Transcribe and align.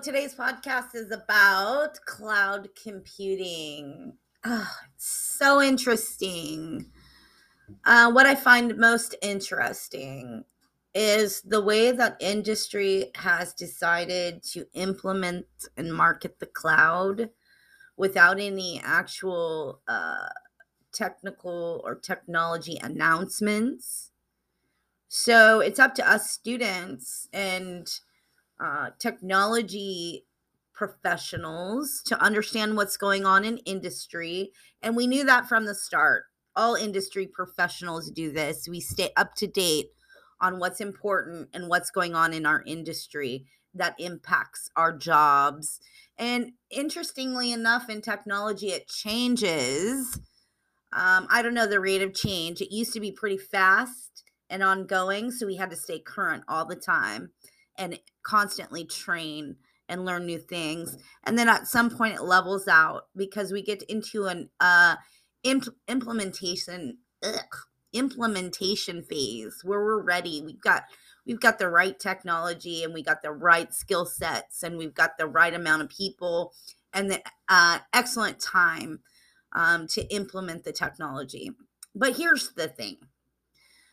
today's 0.00 0.34
podcast 0.34 0.94
is 0.94 1.10
about 1.10 2.00
cloud 2.06 2.70
computing. 2.82 4.14
Oh, 4.44 4.72
so 4.96 5.60
interesting. 5.60 6.90
Uh, 7.84 8.10
what 8.10 8.24
I 8.24 8.34
find 8.34 8.78
most 8.78 9.14
interesting 9.20 10.44
is 10.94 11.42
the 11.42 11.60
way 11.60 11.92
that 11.92 12.16
industry 12.18 13.10
has 13.16 13.52
decided 13.52 14.42
to 14.44 14.64
implement 14.72 15.44
and 15.76 15.92
market 15.92 16.38
the 16.38 16.46
cloud 16.46 17.28
without 17.98 18.40
any 18.40 18.80
actual 18.82 19.82
uh, 19.86 20.28
technical 20.94 21.82
or 21.84 21.94
technology 21.94 22.78
announcements. 22.82 24.12
So 25.08 25.60
it's 25.60 25.78
up 25.78 25.94
to 25.96 26.10
us 26.10 26.30
students 26.30 27.28
and 27.34 27.86
uh, 28.60 28.90
technology 28.98 30.26
professionals 30.74 32.02
to 32.06 32.22
understand 32.22 32.76
what's 32.76 32.96
going 32.96 33.26
on 33.26 33.44
in 33.44 33.58
industry. 33.58 34.50
And 34.82 34.96
we 34.96 35.06
knew 35.06 35.24
that 35.24 35.48
from 35.48 35.66
the 35.66 35.74
start. 35.74 36.24
All 36.56 36.74
industry 36.74 37.26
professionals 37.26 38.10
do 38.10 38.32
this. 38.32 38.68
We 38.68 38.80
stay 38.80 39.10
up 39.16 39.34
to 39.36 39.46
date 39.46 39.90
on 40.40 40.58
what's 40.58 40.80
important 40.80 41.48
and 41.52 41.68
what's 41.68 41.90
going 41.90 42.14
on 42.14 42.32
in 42.32 42.46
our 42.46 42.62
industry 42.66 43.46
that 43.74 43.94
impacts 43.98 44.70
our 44.74 44.96
jobs. 44.96 45.80
And 46.18 46.52
interestingly 46.70 47.52
enough, 47.52 47.88
in 47.88 48.00
technology, 48.00 48.68
it 48.68 48.88
changes. 48.88 50.18
Um, 50.92 51.28
I 51.30 51.40
don't 51.42 51.54
know 51.54 51.66
the 51.66 51.80
rate 51.80 52.02
of 52.02 52.14
change. 52.14 52.60
It 52.60 52.74
used 52.74 52.92
to 52.94 53.00
be 53.00 53.12
pretty 53.12 53.38
fast 53.38 54.24
and 54.48 54.62
ongoing, 54.62 55.30
so 55.30 55.46
we 55.46 55.56
had 55.56 55.70
to 55.70 55.76
stay 55.76 56.00
current 56.00 56.44
all 56.48 56.66
the 56.66 56.74
time 56.74 57.30
and 57.76 57.98
constantly 58.22 58.84
train 58.84 59.56
and 59.88 60.04
learn 60.04 60.26
new 60.26 60.38
things. 60.38 60.96
And 61.24 61.38
then 61.38 61.48
at 61.48 61.66
some 61.66 61.90
point, 61.90 62.14
it 62.14 62.22
levels 62.22 62.68
out 62.68 63.08
because 63.16 63.52
we 63.52 63.62
get 63.62 63.82
into 63.84 64.26
an 64.26 64.50
uh, 64.60 64.96
imp- 65.42 65.74
implementation 65.88 66.98
ugh, 67.22 67.56
implementation 67.92 69.02
phase 69.02 69.60
where 69.64 69.80
we're 69.80 70.02
ready. 70.02 70.42
We've 70.44 70.60
got 70.60 70.84
we've 71.26 71.40
got 71.40 71.58
the 71.58 71.68
right 71.68 71.98
technology 71.98 72.84
and 72.84 72.94
we 72.94 73.02
got 73.02 73.22
the 73.22 73.32
right 73.32 73.72
skill 73.74 74.06
sets 74.06 74.62
and 74.62 74.78
we've 74.78 74.94
got 74.94 75.18
the 75.18 75.26
right 75.26 75.52
amount 75.52 75.82
of 75.82 75.88
people 75.88 76.52
and 76.92 77.10
the 77.10 77.22
uh, 77.48 77.78
excellent 77.92 78.40
time 78.40 79.00
um, 79.52 79.86
to 79.88 80.02
implement 80.14 80.64
the 80.64 80.72
technology. 80.72 81.50
But 81.94 82.16
here's 82.16 82.50
the 82.52 82.68
thing 82.68 82.96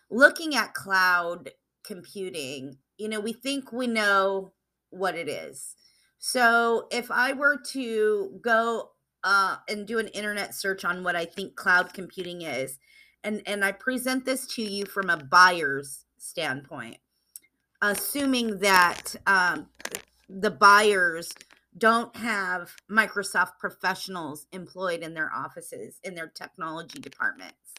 looking 0.09 0.55
at 0.55 0.73
cloud 0.73 1.52
computing, 1.83 2.78
you 2.98 3.09
know, 3.09 3.20
we 3.20 3.34
think 3.34 3.72
we 3.72 3.88
know 3.88 4.52
what 4.90 5.16
it 5.16 5.28
is. 5.28 5.76
So 6.20 6.88
if 6.92 7.12
I 7.12 7.34
were 7.34 7.58
to 7.72 8.39
go 8.42 8.92
uh, 9.23 9.58
and 9.70 9.86
do 9.86 10.00
an 10.00 10.08
internet 10.09 10.56
search 10.56 10.84
on 10.84 11.04
what 11.04 11.16
I 11.16 11.26
think 11.26 11.56
cloud 11.56 11.94
computing 11.94 12.42
is, 12.42 12.80
and 13.23 13.42
and 13.45 13.64
I 13.64 13.72
present 13.72 14.26
this 14.26 14.48
to 14.56 14.62
you 14.62 14.86
from 14.86 15.09
a 15.09 15.17
buyer's 15.17 16.06
standpoint, 16.17 16.98
assuming 17.81 18.59
that 18.59 19.16
um, 19.26 19.67
the 20.30 20.52
buyers 20.52 21.32
don't 21.78 22.16
have 22.16 22.76
Microsoft 22.89 23.59
professionals 23.59 24.48
employed 24.52 25.02
in 25.02 25.14
their 25.14 25.32
offices 25.34 26.00
in 26.04 26.16
their 26.16 26.28
technology 26.28 27.00
departments, 27.00 27.73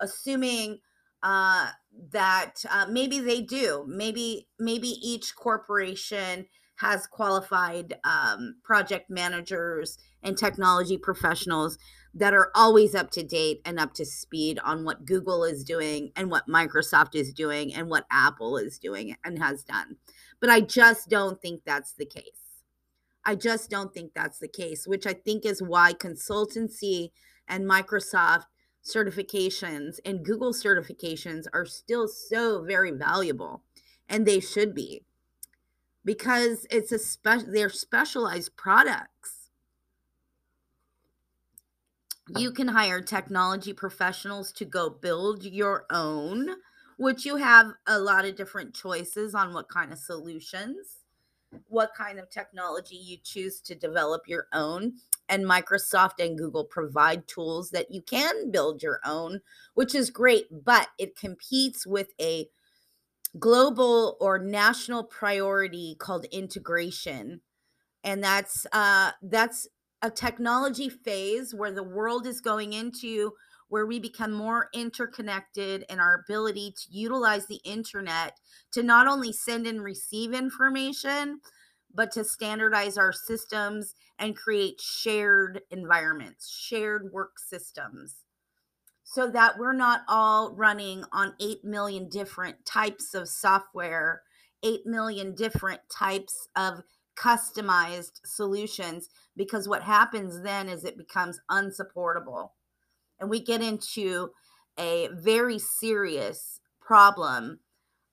assuming 0.00 0.80
uh, 1.22 1.70
that 2.10 2.64
uh, 2.70 2.86
maybe 2.88 3.20
they 3.20 3.40
do, 3.40 3.84
maybe 3.86 4.48
maybe 4.58 4.88
each 4.88 5.34
corporation 5.36 6.46
has 6.76 7.06
qualified 7.06 7.94
um, 8.02 8.56
project 8.64 9.08
managers 9.08 9.98
and 10.22 10.36
technology 10.36 10.98
professionals 10.98 11.78
that 12.14 12.34
are 12.34 12.50
always 12.54 12.94
up 12.94 13.10
to 13.10 13.22
date 13.22 13.60
and 13.64 13.78
up 13.78 13.94
to 13.94 14.04
speed 14.04 14.58
on 14.64 14.84
what 14.84 15.04
Google 15.04 15.44
is 15.44 15.64
doing 15.64 16.10
and 16.16 16.30
what 16.30 16.48
Microsoft 16.48 17.14
is 17.14 17.32
doing 17.32 17.72
and 17.72 17.88
what 17.88 18.06
Apple 18.10 18.56
is 18.56 18.78
doing 18.78 19.16
and 19.24 19.38
has 19.38 19.62
done. 19.62 19.96
But 20.40 20.50
I 20.50 20.60
just 20.60 21.08
don't 21.08 21.40
think 21.40 21.62
that's 21.64 21.92
the 21.92 22.04
case. 22.04 22.24
I 23.24 23.36
just 23.36 23.70
don't 23.70 23.94
think 23.94 24.12
that's 24.14 24.40
the 24.40 24.48
case, 24.48 24.86
which 24.86 25.06
I 25.06 25.12
think 25.12 25.46
is 25.46 25.62
why 25.62 25.92
consultancy 25.92 27.10
and 27.46 27.64
Microsoft 27.64 28.44
certifications 28.84 29.98
and 30.04 30.24
Google 30.24 30.52
certifications 30.52 31.46
are 31.52 31.66
still 31.66 32.08
so 32.08 32.62
very 32.62 32.90
valuable 32.90 33.62
and 34.08 34.26
they 34.26 34.40
should 34.40 34.74
be 34.74 35.04
because 36.04 36.66
it's 36.70 36.90
a 36.90 36.98
special 36.98 37.52
they're 37.52 37.68
specialized 37.68 38.56
products 38.56 39.42
you 42.38 42.52
can 42.52 42.68
hire 42.68 43.00
technology 43.00 43.72
professionals 43.72 44.52
to 44.52 44.64
go 44.64 44.88
build 44.88 45.44
your 45.44 45.86
own, 45.90 46.48
which 46.96 47.24
you 47.26 47.36
have 47.36 47.72
a 47.86 47.98
lot 47.98 48.24
of 48.24 48.36
different 48.36 48.74
choices 48.74 49.34
on 49.34 49.52
what 49.52 49.68
kind 49.68 49.92
of 49.92 49.98
solutions, 49.98 51.00
what 51.68 51.92
kind 51.96 52.18
of 52.18 52.30
technology 52.30 52.96
you 52.96 53.18
choose 53.22 53.60
to 53.60 53.74
develop 53.74 54.22
your 54.26 54.46
own. 54.52 54.94
And 55.28 55.44
Microsoft 55.44 56.18
and 56.18 56.36
Google 56.36 56.64
provide 56.64 57.26
tools 57.26 57.70
that 57.70 57.90
you 57.90 58.02
can 58.02 58.50
build 58.50 58.82
your 58.82 59.00
own, 59.04 59.40
which 59.74 59.94
is 59.94 60.10
great, 60.10 60.46
but 60.64 60.88
it 60.98 61.16
competes 61.16 61.86
with 61.86 62.08
a 62.20 62.48
global 63.38 64.16
or 64.20 64.38
national 64.38 65.04
priority 65.04 65.96
called 65.98 66.26
integration. 66.26 67.40
And 68.04 68.22
that's 68.22 68.66
uh 68.72 69.12
that's 69.22 69.68
a 70.02 70.10
technology 70.10 70.88
phase 70.88 71.54
where 71.54 71.72
the 71.72 71.82
world 71.82 72.26
is 72.26 72.40
going 72.40 72.72
into 72.72 73.32
where 73.68 73.86
we 73.86 73.98
become 73.98 74.32
more 74.32 74.68
interconnected 74.74 75.82
and 75.88 75.98
our 75.98 76.22
ability 76.26 76.74
to 76.76 76.86
utilize 76.90 77.46
the 77.46 77.60
internet 77.64 78.38
to 78.72 78.82
not 78.82 79.06
only 79.06 79.32
send 79.32 79.66
and 79.66 79.82
receive 79.82 80.34
information 80.34 81.40
but 81.94 82.10
to 82.10 82.24
standardize 82.24 82.98
our 82.98 83.12
systems 83.12 83.94
and 84.22 84.34
create 84.36 84.80
shared 84.80 85.60
environments 85.70 86.48
shared 86.48 87.12
work 87.12 87.38
systems 87.38 88.24
so 89.04 89.28
that 89.28 89.58
we're 89.58 89.74
not 89.74 90.02
all 90.08 90.54
running 90.54 91.04
on 91.12 91.34
8 91.40 91.64
million 91.64 92.08
different 92.08 92.64
types 92.64 93.12
of 93.12 93.28
software 93.28 94.22
8 94.62 94.86
million 94.86 95.34
different 95.34 95.80
types 95.90 96.48
of 96.56 96.82
customized 97.16 98.20
solutions 98.24 99.08
because 99.36 99.68
what 99.68 99.82
happens 99.82 100.40
then 100.42 100.68
is 100.68 100.84
it 100.84 100.96
becomes 100.96 101.40
unsupportable. 101.50 102.54
And 103.20 103.28
we 103.28 103.40
get 103.40 103.60
into 103.62 104.30
a 104.78 105.08
very 105.12 105.58
serious 105.58 106.60
problem 106.80 107.60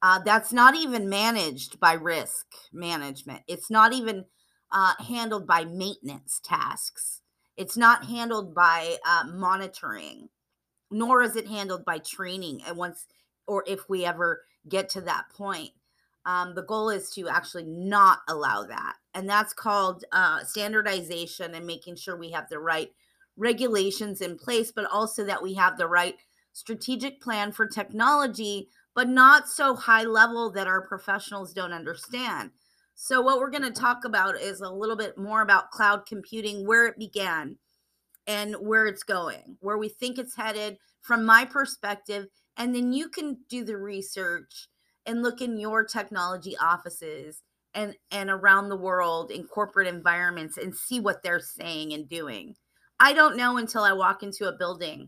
uh, 0.01 0.19
that's 0.19 0.53
not 0.53 0.75
even 0.75 1.09
managed 1.09 1.79
by 1.79 1.93
risk 1.93 2.45
management. 2.71 3.41
It's 3.47 3.69
not 3.69 3.91
even 3.93 4.25
uh, 4.71 4.93
handled 4.99 5.47
by 5.47 5.65
maintenance 5.65 6.39
tasks 6.43 7.21
it's 7.57 7.77
not 7.77 8.05
handled 8.05 8.53
by 8.53 8.97
uh, 9.05 9.23
monitoring 9.33 10.29
nor 10.91 11.21
is 11.21 11.35
it 11.35 11.47
handled 11.47 11.85
by 11.85 11.97
training 11.99 12.61
and 12.67 12.77
once 12.77 13.07
or 13.47 13.63
if 13.67 13.89
we 13.89 14.05
ever 14.05 14.43
get 14.67 14.89
to 14.89 15.01
that 15.01 15.25
point 15.35 15.71
um, 16.25 16.53
the 16.53 16.61
goal 16.61 16.89
is 16.89 17.09
to 17.11 17.27
actually 17.27 17.63
not 17.63 18.19
allow 18.27 18.63
that. 18.63 18.95
And 19.15 19.27
that's 19.27 19.53
called 19.53 20.05
uh, 20.11 20.43
standardization 20.43 21.55
and 21.55 21.65
making 21.65 21.95
sure 21.95 22.15
we 22.15 22.31
have 22.31 22.49
the 22.49 22.59
right 22.59 22.91
regulations 23.37 24.21
in 24.21 24.37
place, 24.37 24.71
but 24.71 24.85
also 24.91 25.23
that 25.25 25.41
we 25.41 25.53
have 25.55 25.77
the 25.77 25.87
right 25.87 26.17
strategic 26.51 27.21
plan 27.21 27.51
for 27.51 27.67
technology, 27.67 28.69
but 28.93 29.07
not 29.07 29.47
so 29.47 29.75
high 29.75 30.03
level 30.03 30.51
that 30.51 30.67
our 30.67 30.81
professionals 30.81 31.53
don't 31.53 31.73
understand. 31.73 32.51
So, 33.01 33.21
what 33.21 33.39
we're 33.39 33.49
going 33.49 33.63
to 33.63 33.71
talk 33.71 34.03
about 34.03 34.35
is 34.35 34.59
a 34.59 34.69
little 34.69 34.97
bit 34.97 35.17
more 35.17 35.41
about 35.41 35.71
cloud 35.71 36.05
computing, 36.05 36.67
where 36.67 36.85
it 36.85 36.99
began 36.99 37.55
and 38.27 38.55
where 38.55 38.87
it's 38.87 39.03
going, 39.03 39.55
where 39.61 39.77
we 39.77 39.87
think 39.87 40.17
it's 40.17 40.35
headed 40.35 40.77
from 40.99 41.25
my 41.25 41.45
perspective. 41.45 42.25
And 42.57 42.75
then 42.75 42.91
you 42.91 43.07
can 43.07 43.37
do 43.49 43.63
the 43.63 43.77
research 43.77 44.67
and 45.05 45.23
look 45.23 45.39
in 45.39 45.57
your 45.57 45.85
technology 45.85 46.57
offices 46.57 47.41
and 47.73 47.95
and 48.11 48.29
around 48.29 48.67
the 48.67 48.75
world 48.75 49.31
in 49.31 49.45
corporate 49.45 49.87
environments 49.87 50.57
and 50.57 50.75
see 50.75 50.99
what 50.99 51.23
they're 51.23 51.39
saying 51.39 51.93
and 51.93 52.09
doing. 52.09 52.55
I 52.99 53.13
don't 53.13 53.37
know 53.37 53.55
until 53.55 53.83
I 53.83 53.93
walk 53.93 54.23
into 54.23 54.49
a 54.49 54.57
building. 54.57 55.07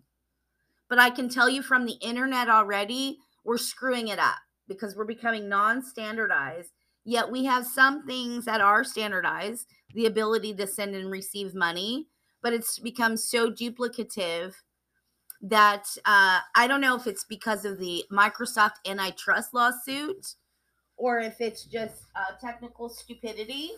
But 0.90 1.00
I 1.00 1.10
can 1.10 1.28
tell 1.28 1.50
you 1.50 1.62
from 1.62 1.86
the 1.86 2.00
internet 2.02 2.48
already, 2.48 3.18
we're 3.44 3.58
screwing 3.58 4.08
it 4.08 4.18
up 4.18 4.40
because 4.70 4.96
we're 4.96 5.04
becoming 5.04 5.50
non-standardized. 5.50 6.72
Yet 7.04 7.32
we 7.32 7.46
have 7.46 7.66
some 7.66 8.06
things 8.06 8.46
that 8.46 8.62
are 8.62 8.84
standardized, 8.84 9.68
the 9.94 10.06
ability 10.06 10.54
to 10.56 10.68
send 10.68 10.96
and 10.96 11.12
receive 11.12 11.56
money, 11.56 12.08
but 12.42 12.54
it's 12.54 12.80
become 12.80 13.18
so 13.18 13.50
duplicative 13.52 14.54
that 15.42 15.86
uh, 16.06 16.40
I 16.56 16.68
don't 16.68 16.82
know 16.82 16.96
if 16.96 17.08
it's 17.08 17.24
because 17.24 17.66
of 17.66 17.80
the 17.80 18.06
Microsoft 18.12 18.76
antitrust 18.86 19.54
lawsuit 19.54 20.36
or 20.98 21.20
if 21.20 21.42
it's 21.42 21.64
just 21.66 22.04
uh, 22.16 22.36
technical 22.40 22.90
stupidity. 22.90 23.72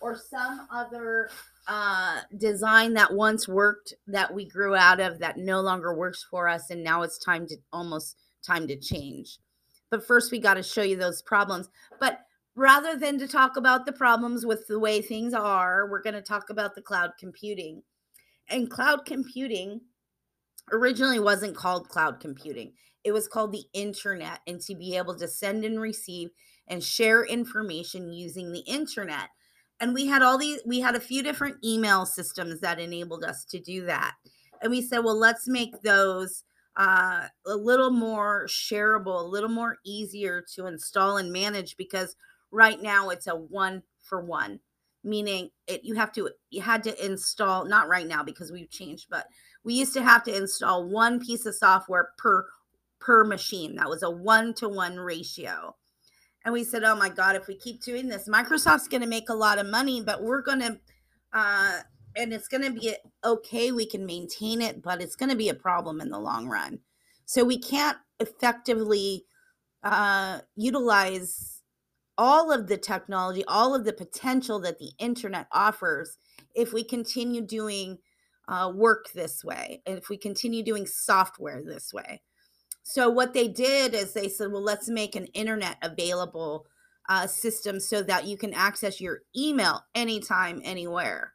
or 0.00 0.16
some 0.16 0.66
other 0.72 1.30
uh, 1.68 2.20
design 2.38 2.94
that 2.94 3.12
once 3.12 3.48
worked 3.48 3.94
that 4.06 4.32
we 4.32 4.48
grew 4.48 4.74
out 4.74 5.00
of 5.00 5.18
that 5.20 5.36
no 5.38 5.60
longer 5.60 5.94
works 5.94 6.26
for 6.30 6.48
us 6.48 6.70
and 6.70 6.82
now 6.82 7.02
it's 7.02 7.18
time 7.18 7.46
to 7.46 7.56
almost 7.72 8.16
time 8.44 8.66
to 8.66 8.76
change 8.76 9.38
but 9.92 10.06
first 10.06 10.32
we 10.32 10.38
got 10.40 10.54
to 10.54 10.62
show 10.62 10.82
you 10.82 10.96
those 10.96 11.20
problems. 11.20 11.68
But 12.00 12.20
rather 12.56 12.96
than 12.96 13.18
to 13.18 13.28
talk 13.28 13.58
about 13.58 13.84
the 13.84 13.92
problems 13.92 14.46
with 14.46 14.66
the 14.66 14.78
way 14.78 15.02
things 15.02 15.34
are 15.34 15.88
we're 15.88 16.02
going 16.02 16.14
to 16.14 16.22
talk 16.22 16.48
about 16.48 16.74
the 16.74 16.82
cloud 16.82 17.12
computing. 17.20 17.82
And 18.48 18.70
cloud 18.70 19.04
computing 19.04 19.82
originally 20.72 21.20
wasn't 21.20 21.56
called 21.56 21.90
cloud 21.90 22.20
computing. 22.20 22.72
It 23.04 23.12
was 23.12 23.28
called 23.28 23.52
the 23.52 23.64
internet 23.74 24.40
and 24.46 24.60
to 24.62 24.74
be 24.74 24.96
able 24.96 25.14
to 25.16 25.28
send 25.28 25.62
and 25.64 25.78
receive 25.78 26.30
and 26.68 26.82
share 26.82 27.24
information 27.26 28.14
using 28.14 28.50
the 28.50 28.60
internet. 28.60 29.28
And 29.78 29.92
we 29.92 30.06
had 30.06 30.22
all 30.22 30.38
these 30.38 30.60
we 30.64 30.80
had 30.80 30.94
a 30.94 31.00
few 31.00 31.22
different 31.22 31.56
email 31.62 32.06
systems 32.06 32.60
that 32.60 32.80
enabled 32.80 33.24
us 33.24 33.44
to 33.46 33.60
do 33.60 33.84
that. 33.84 34.14
And 34.62 34.70
we 34.70 34.80
said 34.80 35.00
well 35.00 35.18
let's 35.18 35.46
make 35.46 35.82
those 35.82 36.44
uh, 36.76 37.26
a 37.46 37.54
little 37.54 37.90
more 37.90 38.46
shareable 38.46 39.20
a 39.20 39.28
little 39.28 39.48
more 39.48 39.76
easier 39.84 40.44
to 40.54 40.66
install 40.66 41.18
and 41.18 41.32
manage 41.32 41.76
because 41.76 42.16
right 42.50 42.80
now 42.80 43.10
it's 43.10 43.26
a 43.26 43.34
one 43.34 43.82
for 44.00 44.24
one 44.24 44.58
meaning 45.04 45.50
it 45.66 45.84
you 45.84 45.94
have 45.94 46.12
to 46.12 46.30
you 46.50 46.62
had 46.62 46.82
to 46.82 47.04
install 47.04 47.64
not 47.64 47.88
right 47.88 48.06
now 48.06 48.22
because 48.22 48.52
we've 48.52 48.70
changed 48.70 49.06
but 49.10 49.26
we 49.64 49.74
used 49.74 49.94
to 49.94 50.02
have 50.02 50.22
to 50.24 50.36
install 50.36 50.88
one 50.88 51.20
piece 51.20 51.46
of 51.46 51.54
software 51.54 52.10
per 52.18 52.46
per 53.02 53.24
machine. 53.24 53.74
That 53.76 53.88
was 53.88 54.02
a 54.02 54.10
one 54.10 54.54
to 54.54 54.68
one 54.68 54.96
ratio. 54.96 55.76
And 56.44 56.52
we 56.52 56.64
said, 56.64 56.82
oh 56.84 56.96
my 56.96 57.08
God, 57.08 57.36
if 57.36 57.46
we 57.46 57.56
keep 57.56 57.82
doing 57.82 58.08
this, 58.08 58.28
Microsoft's 58.28 58.88
going 58.88 59.02
to 59.02 59.08
make 59.08 59.28
a 59.28 59.34
lot 59.34 59.58
of 59.58 59.66
money, 59.66 60.00
but 60.00 60.22
we're 60.22 60.42
going 60.42 60.60
to, 60.60 60.78
uh, 61.32 61.80
and 62.16 62.32
it's 62.32 62.48
going 62.48 62.62
to 62.62 62.72
be 62.72 62.94
okay. 63.24 63.72
We 63.72 63.86
can 63.86 64.06
maintain 64.06 64.60
it, 64.60 64.82
but 64.82 65.00
it's 65.02 65.16
going 65.16 65.30
to 65.30 65.36
be 65.36 65.48
a 65.48 65.54
problem 65.54 66.00
in 66.00 66.10
the 66.10 66.18
long 66.18 66.48
run. 66.48 66.80
So 67.24 67.44
we 67.44 67.58
can't 67.58 67.98
effectively 68.20 69.24
uh, 69.82 70.40
utilize 70.56 71.62
all 72.18 72.52
of 72.52 72.68
the 72.68 72.76
technology, 72.76 73.44
all 73.46 73.74
of 73.74 73.84
the 73.84 73.92
potential 73.92 74.60
that 74.60 74.78
the 74.78 74.92
internet 74.98 75.46
offers 75.52 76.18
if 76.54 76.72
we 76.72 76.84
continue 76.84 77.40
doing 77.40 77.98
uh, 78.48 78.70
work 78.74 79.12
this 79.14 79.44
way, 79.44 79.82
if 79.86 80.08
we 80.08 80.16
continue 80.16 80.62
doing 80.62 80.86
software 80.86 81.62
this 81.64 81.92
way. 81.92 82.20
So 82.82 83.08
what 83.08 83.32
they 83.32 83.48
did 83.48 83.94
is 83.94 84.12
they 84.12 84.28
said, 84.28 84.50
well, 84.52 84.62
let's 84.62 84.88
make 84.88 85.14
an 85.14 85.26
internet 85.26 85.76
available 85.82 86.66
uh, 87.08 87.26
system 87.26 87.80
so 87.80 88.02
that 88.02 88.26
you 88.26 88.36
can 88.36 88.52
access 88.52 89.00
your 89.00 89.20
email 89.36 89.84
anytime, 89.94 90.60
anywhere. 90.64 91.32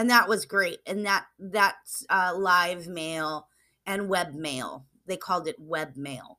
And 0.00 0.08
that 0.08 0.30
was 0.30 0.46
great. 0.46 0.78
And 0.86 1.04
that 1.04 1.26
that's 1.38 2.06
uh, 2.08 2.32
live 2.34 2.86
mail 2.86 3.48
and 3.84 4.08
web 4.08 4.32
mail. 4.32 4.86
They 5.04 5.18
called 5.18 5.46
it 5.46 5.56
web 5.58 5.94
mail, 5.94 6.38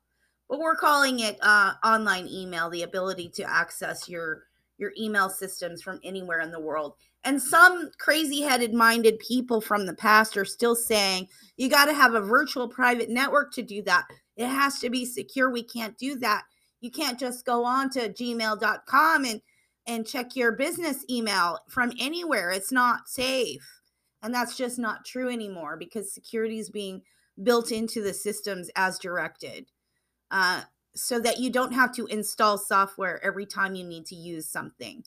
but 0.49 0.57
we're 0.57 0.75
calling 0.75 1.19
it 1.19 1.37
uh, 1.43 1.73
online 1.85 2.27
email. 2.27 2.71
The 2.71 2.81
ability 2.81 3.29
to 3.35 3.43
access 3.43 4.09
your 4.09 4.45
your 4.79 4.93
email 4.99 5.29
systems 5.29 5.83
from 5.83 5.99
anywhere 6.03 6.39
in 6.39 6.49
the 6.49 6.59
world. 6.59 6.95
And 7.23 7.39
some 7.39 7.91
crazy 7.99 8.41
headed 8.41 8.73
minded 8.73 9.19
people 9.19 9.61
from 9.61 9.85
the 9.85 9.93
past 9.93 10.37
are 10.37 10.45
still 10.45 10.75
saying 10.75 11.27
you 11.55 11.69
got 11.69 11.85
to 11.85 11.93
have 11.93 12.15
a 12.15 12.19
virtual 12.19 12.67
private 12.67 13.11
network 13.11 13.53
to 13.53 13.61
do 13.61 13.83
that. 13.83 14.05
It 14.37 14.47
has 14.47 14.79
to 14.79 14.89
be 14.89 15.05
secure. 15.05 15.51
We 15.51 15.61
can't 15.61 15.95
do 15.99 16.17
that. 16.17 16.45
You 16.79 16.89
can't 16.89 17.19
just 17.19 17.45
go 17.45 17.63
on 17.63 17.91
to 17.91 18.09
gmail.com 18.09 19.25
and 19.25 19.39
and 19.91 20.07
check 20.07 20.35
your 20.35 20.53
business 20.53 21.03
email 21.09 21.59
from 21.67 21.91
anywhere. 21.99 22.51
It's 22.51 22.71
not 22.71 23.09
safe. 23.09 23.81
And 24.23 24.33
that's 24.33 24.55
just 24.55 24.79
not 24.79 25.05
true 25.05 25.29
anymore 25.29 25.75
because 25.77 26.13
security 26.13 26.59
is 26.59 26.69
being 26.69 27.01
built 27.41 27.71
into 27.71 28.01
the 28.01 28.13
systems 28.13 28.69
as 28.75 28.99
directed. 28.99 29.65
Uh, 30.29 30.61
so 30.95 31.19
that 31.19 31.39
you 31.39 31.49
don't 31.49 31.73
have 31.73 31.93
to 31.93 32.05
install 32.07 32.57
software 32.57 33.23
every 33.23 33.45
time 33.45 33.75
you 33.75 33.83
need 33.83 34.05
to 34.05 34.15
use 34.15 34.47
something 34.47 35.03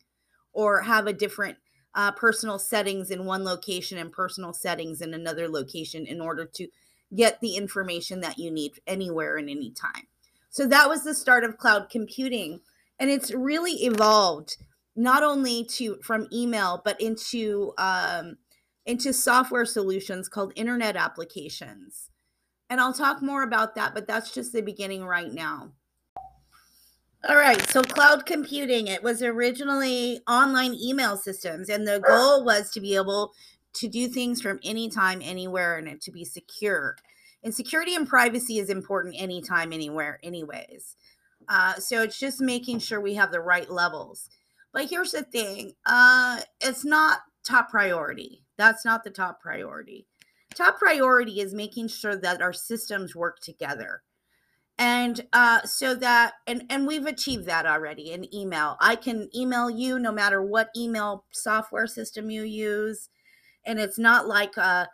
or 0.52 0.82
have 0.82 1.06
a 1.06 1.12
different 1.12 1.56
uh, 1.94 2.10
personal 2.12 2.58
settings 2.58 3.10
in 3.10 3.25
one 3.25 3.44
location 3.44 3.98
and 3.98 4.12
personal 4.12 4.52
settings 4.52 5.00
in 5.00 5.14
another 5.14 5.48
location 5.48 6.06
in 6.06 6.20
order 6.20 6.44
to 6.44 6.66
get 7.14 7.40
the 7.40 7.56
information 7.56 8.20
that 8.20 8.38
you 8.38 8.50
need 8.50 8.72
anywhere 8.87 9.37
and 9.37 9.48
anytime. 9.48 10.08
So 10.50 10.66
that 10.69 10.88
was 10.88 11.04
the 11.04 11.14
start 11.14 11.44
of 11.44 11.58
cloud 11.58 11.88
computing. 11.90 12.60
And 12.98 13.10
it's 13.10 13.32
really 13.32 13.72
evolved 13.84 14.56
not 14.96 15.23
only 15.23 15.64
to 15.64 15.99
from 16.02 16.29
email, 16.32 16.81
but 16.85 17.00
into 17.00 17.73
um, 17.79 18.37
into 18.87 19.12
software 19.12 19.64
solutions 19.64 20.29
called 20.29 20.52
internet 20.56 20.96
applications. 20.96 22.11
And 22.70 22.81
I'll 22.81 22.93
talk 22.93 23.23
more 23.23 23.43
about 23.43 23.75
that, 23.75 23.94
but 23.94 24.06
that's 24.06 24.32
just 24.32 24.52
the 24.52 24.62
beginning 24.62 25.05
right 25.05 25.32
now. 25.32 25.73
All 27.26 27.37
right, 27.37 27.61
so 27.70 27.82
cloud 27.82 28.26
computing, 28.26 28.87
it 28.87 29.02
was 29.02 29.23
originally 29.23 30.20
online 30.29 30.75
email 30.75 31.17
systems, 31.17 31.70
and 31.70 31.87
the 31.87 32.00
goal 32.06 32.44
was 32.44 32.70
to 32.73 32.81
be 32.81 32.97
able 32.97 33.32
to 33.75 33.88
do 33.88 34.08
things 34.08 34.43
from 34.43 34.61
anytime, 34.62 35.20
anywhere, 35.23 35.79
and 35.79 35.88
it 35.88 36.02
to 36.02 36.12
be 36.12 36.25
secure. 36.25 36.97
And 37.43 37.55
security 37.55 37.94
and 37.94 38.06
privacy 38.06 38.58
is 38.58 38.69
important 38.69 39.14
anytime, 39.19 39.73
anywhere, 39.73 40.19
anyways. 40.23 40.97
Uh, 41.49 41.75
so 41.75 42.02
it's 42.02 42.19
just 42.19 42.40
making 42.40 42.79
sure 42.79 43.00
we 43.00 43.14
have 43.14 43.32
the 43.32 43.40
right 43.40 43.70
levels. 43.70 44.29
But 44.75 44.91
here's 44.91 45.12
the 45.12 45.23
thing 45.23 45.75
uh, 45.87 46.41
it's 46.61 46.85
not 46.85 47.21
top 47.47 47.71
priority. 47.71 48.44
That's 48.59 48.85
not 48.85 49.05
the 49.05 49.11
top 49.11 49.41
priority. 49.41 50.06
Top 50.55 50.79
priority 50.79 51.41
is 51.41 51.55
making 51.55 51.88
sure 51.88 52.17
that 52.17 52.43
our 52.43 52.53
systems 52.53 53.17
work 53.17 53.41
together. 53.41 54.03
And 54.76 55.26
uh, 55.32 55.62
so 55.62 55.94
that 55.94 56.35
and 56.49 56.65
and 56.69 56.88
we've 56.88 57.06
achieved 57.06 57.47
that 57.47 57.67
already 57.67 58.11
in 58.11 58.35
email. 58.35 58.76
I 58.81 58.97
can 58.97 59.31
email 59.35 59.71
you 59.71 60.00
no 60.00 60.11
matter 60.11 60.43
what 60.43 60.71
email 60.76 61.25
software 61.32 61.87
system 61.87 62.29
you 62.29 62.43
use. 62.43 63.09
And 63.65 63.79
it's 63.79 63.99
not 63.99 64.26
like 64.26 64.59
uh, 64.59 64.87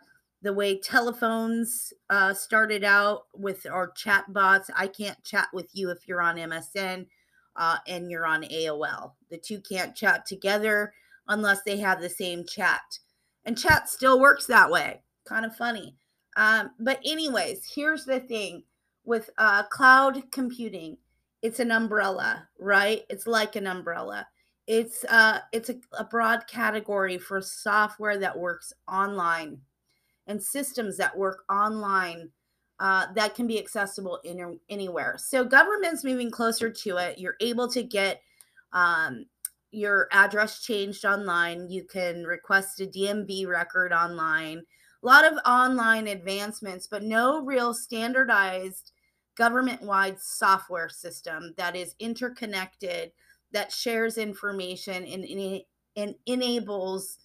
the 0.43 0.53
way 0.53 0.79
telephones 0.79 1.91
uh, 2.09 2.35
started 2.35 2.83
out 2.83 3.23
with 3.35 3.65
our 3.65 3.91
chat 3.91 4.25
bots 4.33 4.69
i 4.75 4.87
can't 4.87 5.23
chat 5.23 5.47
with 5.53 5.69
you 5.73 5.89
if 5.91 6.07
you're 6.07 6.21
on 6.21 6.37
msn 6.37 7.05
uh, 7.55 7.77
and 7.87 8.09
you're 8.09 8.25
on 8.25 8.43
aol 8.43 9.11
the 9.29 9.37
two 9.37 9.59
can't 9.61 9.95
chat 9.95 10.25
together 10.25 10.93
unless 11.27 11.61
they 11.63 11.77
have 11.77 12.01
the 12.01 12.09
same 12.09 12.45
chat. 12.45 12.99
And 13.45 13.57
chat 13.57 13.89
still 13.89 14.19
works 14.19 14.45
that 14.47 14.69
way. 14.69 15.01
Kind 15.25 15.45
of 15.45 15.55
funny. 15.55 15.95
Um, 16.35 16.71
but 16.79 16.99
anyways 17.05 17.65
here's 17.73 18.05
the 18.05 18.19
thing. 18.19 18.63
With 19.03 19.29
uh, 19.37 19.63
cloud 19.63 20.21
computing 20.31 20.97
it's 21.41 21.59
an 21.59 21.71
umbrella 21.71 22.47
right? 22.59 23.01
It's 23.09 23.25
like 23.25 23.55
an 23.55 23.67
umbrella. 23.67 24.27
It's 24.67 25.03
uh 25.05 25.39
it's 25.51 25.69
a, 25.69 25.75
a 25.97 26.03
broad 26.03 26.47
category 26.47 27.17
for 27.17 27.41
software 27.41 28.19
that 28.19 28.37
works 28.37 28.71
online 28.87 29.61
and 30.27 30.41
systems 30.41 30.97
that 30.97 31.17
work 31.17 31.43
online 31.49 32.29
uh, 32.81 33.05
that 33.13 33.35
can 33.35 33.45
be 33.45 33.59
accessible 33.59 34.19
in, 34.23 34.59
anywhere. 34.69 35.15
So 35.19 35.45
government's 35.45 36.03
moving 36.03 36.31
closer 36.31 36.67
to 36.71 36.97
it. 36.97 37.19
You're 37.19 37.35
able 37.39 37.67
to 37.69 37.83
get 37.83 38.21
um, 38.73 39.27
your 39.69 40.07
address 40.11 40.63
changed 40.63 41.05
online. 41.05 41.69
You 41.69 41.83
can 41.83 42.23
request 42.23 42.81
a 42.81 42.87
dmv 42.87 43.47
record 43.47 43.93
online. 43.93 44.63
A 45.03 45.05
lot 45.05 45.31
of 45.31 45.37
online 45.45 46.07
advancements, 46.07 46.87
but 46.87 47.03
no 47.03 47.45
real 47.45 47.75
standardized 47.75 48.93
government 49.37 49.83
wide 49.83 50.19
software 50.19 50.89
system 50.89 51.53
that 51.57 51.75
is 51.75 51.93
interconnected, 51.99 53.11
that 53.51 53.71
shares 53.71 54.17
information 54.17 55.05
and, 55.05 55.61
and 55.95 56.15
enables 56.25 57.19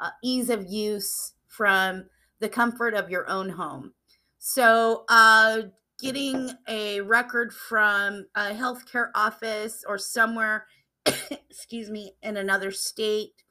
uh, 0.00 0.10
ease 0.22 0.50
of 0.50 0.66
use 0.66 1.32
from 1.46 2.04
the 2.40 2.48
comfort 2.48 2.92
of 2.92 3.08
your 3.08 3.26
own 3.30 3.48
home. 3.48 3.94
So, 4.38 5.04
uh, 5.08 5.62
getting 6.00 6.50
a 6.68 7.00
record 7.00 7.52
from 7.52 8.26
a 8.34 8.50
healthcare 8.50 9.10
office 9.14 9.84
or 9.86 9.98
somewhere, 9.98 10.66
excuse 11.50 11.90
me, 11.90 12.12
in 12.22 12.36
another 12.36 12.70
state 12.70 13.42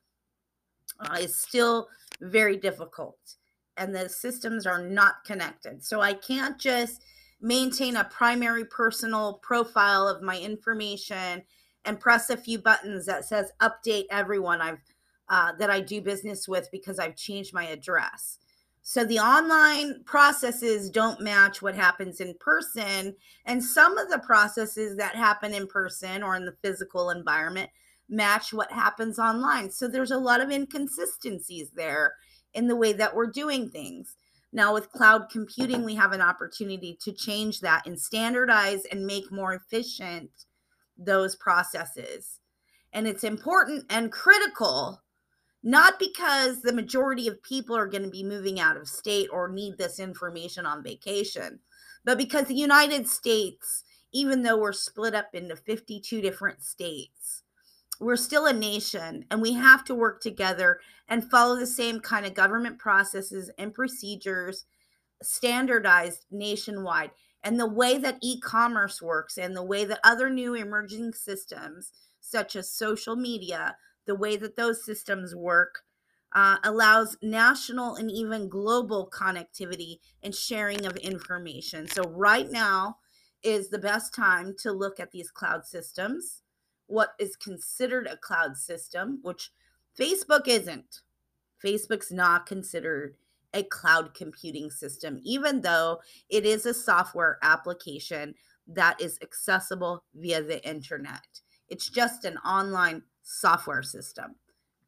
uh, 0.99 1.17
is 1.19 1.35
still 1.35 1.89
very 2.21 2.57
difficult 2.57 3.17
and 3.77 3.93
the 3.93 4.09
systems 4.09 4.65
are 4.65 4.81
not 4.81 5.23
connected. 5.23 5.83
So 5.83 6.01
I 6.01 6.13
can't 6.13 6.57
just 6.59 7.03
maintain 7.39 7.95
a 7.95 8.03
primary 8.05 8.65
personal 8.65 9.35
profile 9.43 10.07
of 10.07 10.23
my 10.23 10.39
information 10.39 11.43
and 11.85 11.99
press 11.99 12.29
a 12.29 12.37
few 12.37 12.59
buttons 12.59 13.05
that 13.05 13.25
says 13.25 13.51
update 13.61 14.05
everyone 14.09 14.61
I've 14.61 14.79
uh, 15.29 15.51
that 15.59 15.69
I 15.69 15.81
do 15.81 16.01
business 16.01 16.47
with 16.47 16.69
because 16.71 16.99
I've 16.99 17.17
changed 17.17 17.53
my 17.53 17.65
address. 17.65 18.39
So 18.89 19.03
the 19.03 19.19
online 19.19 20.01
processes 20.05 20.89
don't 20.89 21.19
match 21.19 21.61
what 21.61 21.75
happens 21.75 22.21
in 22.21 22.33
person. 22.39 23.13
And 23.43 23.61
some 23.61 23.97
of 23.97 24.09
the 24.09 24.19
processes 24.19 24.95
that 24.95 25.13
happen 25.13 25.53
in 25.53 25.67
person 25.67 26.23
or 26.23 26.37
in 26.37 26.45
the 26.45 26.55
physical 26.61 27.09
environment, 27.09 27.69
match 28.07 28.53
what 28.53 28.71
happens 28.71 29.19
online. 29.19 29.71
So 29.71 29.89
there's 29.89 30.11
a 30.11 30.17
lot 30.17 30.39
of 30.39 30.51
inconsistencies 30.51 31.69
there 31.71 32.13
in 32.53 32.69
the 32.69 32.77
way 32.77 32.93
that 32.93 33.13
we're 33.13 33.29
doing 33.29 33.67
things. 33.69 34.15
Now, 34.53 34.73
with 34.73 34.93
cloud 34.93 35.27
computing, 35.29 35.83
we 35.83 35.95
have 35.95 36.13
an 36.13 36.21
opportunity 36.21 36.97
to 37.01 37.11
change 37.11 37.59
that 37.59 37.85
and 37.85 37.99
standardize 37.99 38.85
and 38.85 39.05
make 39.05 39.29
more 39.33 39.53
efficient 39.53 40.29
those 40.97 41.35
processes. 41.35 42.39
And 42.93 43.05
it's 43.05 43.25
important 43.25 43.83
and 43.89 44.13
critical, 44.13 45.01
not 45.63 45.99
because 45.99 46.61
the 46.61 46.73
majority 46.73 47.27
of 47.27 47.41
people 47.43 47.75
are 47.75 47.87
going 47.87 48.03
to 48.03 48.09
be 48.09 48.23
moving 48.23 48.59
out 48.59 48.77
of 48.77 48.87
state 48.87 49.27
or 49.31 49.49
need 49.49 49.77
this 49.77 49.99
information 49.99 50.65
on 50.65 50.83
vacation, 50.83 51.59
but 52.05 52.17
because 52.17 52.45
the 52.45 52.53
United 52.53 53.07
States, 53.07 53.83
even 54.13 54.41
though 54.41 54.57
we're 54.57 54.71
split 54.71 55.13
up 55.13 55.29
into 55.33 55.55
52 55.55 56.21
different 56.21 56.63
states, 56.63 57.43
we're 57.99 58.15
still 58.15 58.45
a 58.45 58.53
nation 58.53 59.25
and 59.31 59.41
we 59.41 59.53
have 59.53 59.83
to 59.85 59.95
work 59.95 60.21
together 60.21 60.79
and 61.09 61.29
follow 61.29 61.55
the 61.57 61.65
same 61.65 61.99
kind 61.99 62.25
of 62.25 62.33
government 62.33 62.77
processes 62.77 63.49
and 63.57 63.73
procedures 63.73 64.65
standardized 65.21 66.25
nationwide. 66.31 67.11
And 67.43 67.59
the 67.59 67.69
way 67.69 67.97
that 67.97 68.19
e-commerce 68.21 69.01
works 69.01 69.37
and 69.37 69.55
the 69.55 69.63
way 69.63 69.85
that 69.85 69.99
other 70.03 70.29
new 70.29 70.53
emerging 70.53 71.13
systems 71.13 71.91
such 72.19 72.55
as 72.55 72.71
social 72.71 73.15
media 73.15 73.75
the 74.07 74.15
way 74.15 74.35
that 74.37 74.55
those 74.55 74.83
systems 74.83 75.35
work 75.35 75.83
uh, 76.33 76.57
allows 76.63 77.17
national 77.21 77.95
and 77.95 78.11
even 78.11 78.49
global 78.49 79.09
connectivity 79.13 79.99
and 80.23 80.33
sharing 80.33 80.85
of 80.85 80.97
information 80.97 81.87
so 81.87 82.03
right 82.09 82.51
now 82.51 82.97
is 83.43 83.69
the 83.69 83.77
best 83.77 84.13
time 84.13 84.55
to 84.57 84.71
look 84.71 84.99
at 84.99 85.11
these 85.11 85.31
cloud 85.31 85.65
systems 85.65 86.41
what 86.87 87.13
is 87.19 87.35
considered 87.35 88.07
a 88.07 88.17
cloud 88.17 88.57
system, 88.57 89.19
which 89.21 89.51
Facebook 89.99 90.47
isn't. 90.47 91.01
Facebook's 91.63 92.11
not 92.11 92.45
considered 92.45 93.15
a 93.53 93.63
cloud 93.63 94.13
computing 94.13 94.69
system, 94.69 95.19
even 95.23 95.61
though 95.61 95.99
it 96.29 96.45
is 96.45 96.65
a 96.65 96.73
software 96.73 97.37
application 97.41 98.33
that 98.67 98.99
is 99.01 99.19
accessible 99.21 100.03
via 100.15 100.41
the 100.41 100.65
internet. 100.67 101.41
It's 101.69 101.89
just 101.89 102.25
an 102.25 102.37
online 102.39 103.03
software 103.27 103.83
system. 103.83 104.35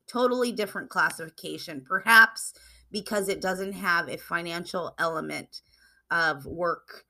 Totally 0.08 0.52
different 0.52 0.90
classification, 0.90 1.84
perhaps 1.88 2.54
because 2.92 3.30
it 3.30 3.42
doesn't 3.42 3.74
have 3.74 4.08
a 4.08 4.18
financial 4.18 4.96
element 4.98 5.62
of 6.10 6.46
work 6.46 7.06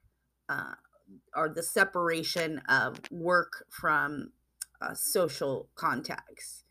uh, 0.49 0.73
or 1.35 1.49
the 1.49 1.63
separation 1.63 2.61
of 2.67 2.99
work 3.11 3.65
from 3.69 4.31
uh, 4.81 4.93
social 4.93 5.69
contacts. 5.75 6.63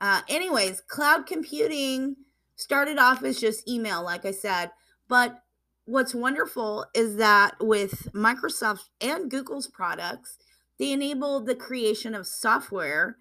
Uh, 0.00 0.22
anyways, 0.28 0.80
cloud 0.80 1.26
computing 1.26 2.16
started 2.56 2.98
off 2.98 3.22
as 3.22 3.40
just 3.40 3.68
email, 3.68 4.02
like 4.02 4.24
I 4.24 4.30
said. 4.30 4.70
But 5.08 5.42
what's 5.84 6.14
wonderful 6.14 6.86
is 6.94 7.16
that 7.16 7.56
with 7.60 8.12
Microsoft 8.12 8.88
and 9.00 9.30
Google's 9.30 9.66
products, 9.66 10.38
they 10.78 10.92
enable 10.92 11.40
the 11.40 11.54
creation 11.54 12.14
of 12.14 12.26
software 12.26 13.16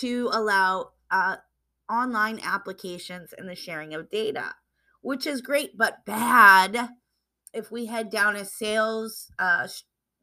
to 0.00 0.30
allow 0.32 0.90
uh, 1.10 1.36
online 1.90 2.40
applications 2.42 3.32
and 3.36 3.48
the 3.48 3.54
sharing 3.54 3.94
of 3.94 4.10
data, 4.10 4.54
which 5.00 5.26
is 5.26 5.40
great, 5.40 5.76
but 5.76 6.04
bad 6.06 6.88
if 7.52 7.70
we 7.70 7.86
head 7.86 8.10
down 8.10 8.36
a 8.36 8.44
sales 8.44 9.30
uh, 9.38 9.68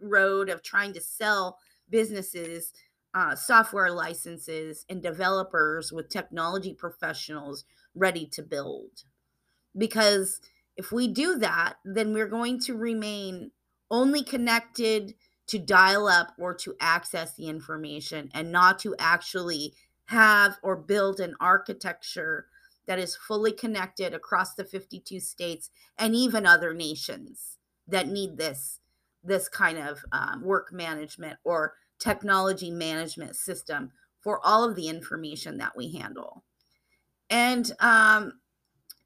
road 0.02 0.50
of 0.50 0.64
trying 0.64 0.94
to 0.94 1.02
sell 1.02 1.58
businesses 1.90 2.72
uh, 3.14 3.36
software 3.36 3.92
licenses 3.92 4.86
and 4.90 5.02
developers 5.02 5.92
with 5.92 6.10
technology 6.10 6.74
professionals 6.74 7.66
ready 7.96 8.26
to 8.28 8.44
build. 8.44 9.04
Because 9.78 10.40
if 10.78 10.92
we 10.92 11.08
do 11.08 11.38
that, 11.38 11.76
then 11.84 12.14
we're 12.14 12.28
going 12.28 12.60
to 12.62 12.76
remain 12.76 13.52
only 13.92 14.24
connected 14.24 15.16
to 15.50 15.60
dial 15.60 16.08
up 16.08 16.34
or 16.38 16.54
to 16.54 16.76
access 16.80 17.34
the 17.34 17.48
information 17.48 18.30
and 18.34 18.52
not 18.52 18.80
to 18.80 18.96
actually 19.00 19.74
have 20.06 20.58
or 20.64 20.76
build 20.76 21.20
an 21.20 21.36
architecture 21.40 22.48
that 22.88 23.00
is 23.00 23.16
fully 23.16 23.52
connected 23.52 24.14
across 24.14 24.56
the 24.56 24.64
52 24.64 25.20
states 25.20 25.70
and 25.98 26.16
even 26.16 26.46
other 26.46 26.74
nations 26.74 27.58
that 27.88 28.08
need 28.08 28.38
this 28.38 28.80
this 29.24 29.50
kind 29.50 29.78
of 29.78 30.00
um, 30.12 30.42
work 30.42 30.72
management 30.72 31.38
or 31.44 31.74
technology 32.00 32.72
management 32.72 33.36
system 33.36 33.92
for 34.22 34.40
all 34.46 34.64
of 34.64 34.76
the 34.76 34.88
information 34.88 35.58
that 35.58 35.76
we 35.76 35.92
handle. 35.92 36.44
And 37.30 37.70
um, 37.80 38.40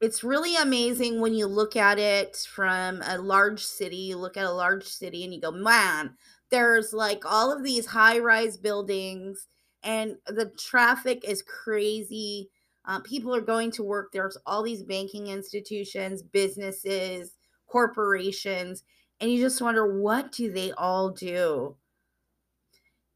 it's 0.00 0.24
really 0.24 0.56
amazing 0.56 1.20
when 1.20 1.34
you 1.34 1.46
look 1.46 1.76
at 1.76 1.98
it 1.98 2.36
from 2.36 3.02
a 3.02 3.18
large 3.18 3.64
city. 3.64 3.96
You 3.96 4.16
look 4.16 4.36
at 4.36 4.44
a 4.44 4.52
large 4.52 4.84
city 4.84 5.24
and 5.24 5.34
you 5.34 5.40
go, 5.40 5.50
man, 5.50 6.14
there's 6.50 6.92
like 6.92 7.24
all 7.24 7.52
of 7.52 7.62
these 7.62 7.86
high 7.86 8.18
rise 8.18 8.56
buildings 8.56 9.48
and 9.82 10.16
the 10.26 10.52
traffic 10.58 11.24
is 11.24 11.42
crazy. 11.42 12.50
Uh, 12.86 13.00
people 13.00 13.34
are 13.34 13.40
going 13.40 13.70
to 13.72 13.82
work. 13.82 14.12
There's 14.12 14.38
all 14.46 14.62
these 14.62 14.82
banking 14.82 15.28
institutions, 15.28 16.22
businesses, 16.22 17.32
corporations, 17.66 18.84
and 19.20 19.30
you 19.30 19.40
just 19.40 19.60
wonder 19.60 20.00
what 20.00 20.32
do 20.32 20.50
they 20.50 20.72
all 20.72 21.10
do? 21.10 21.76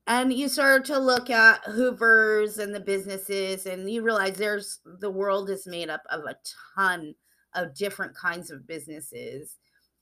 and 0.08 0.32
you 0.32 0.48
start 0.48 0.86
to 0.86 0.98
look 0.98 1.28
at 1.28 1.62
hoovers 1.64 2.58
and 2.58 2.74
the 2.74 2.80
businesses 2.80 3.66
and 3.66 3.90
you 3.90 4.02
realize 4.02 4.36
there's 4.36 4.80
the 5.00 5.10
world 5.10 5.50
is 5.50 5.66
made 5.66 5.90
up 5.90 6.02
of 6.10 6.22
a 6.24 6.34
ton 6.74 7.14
of 7.54 7.74
different 7.74 8.16
kinds 8.16 8.50
of 8.50 8.66
businesses 8.66 9.56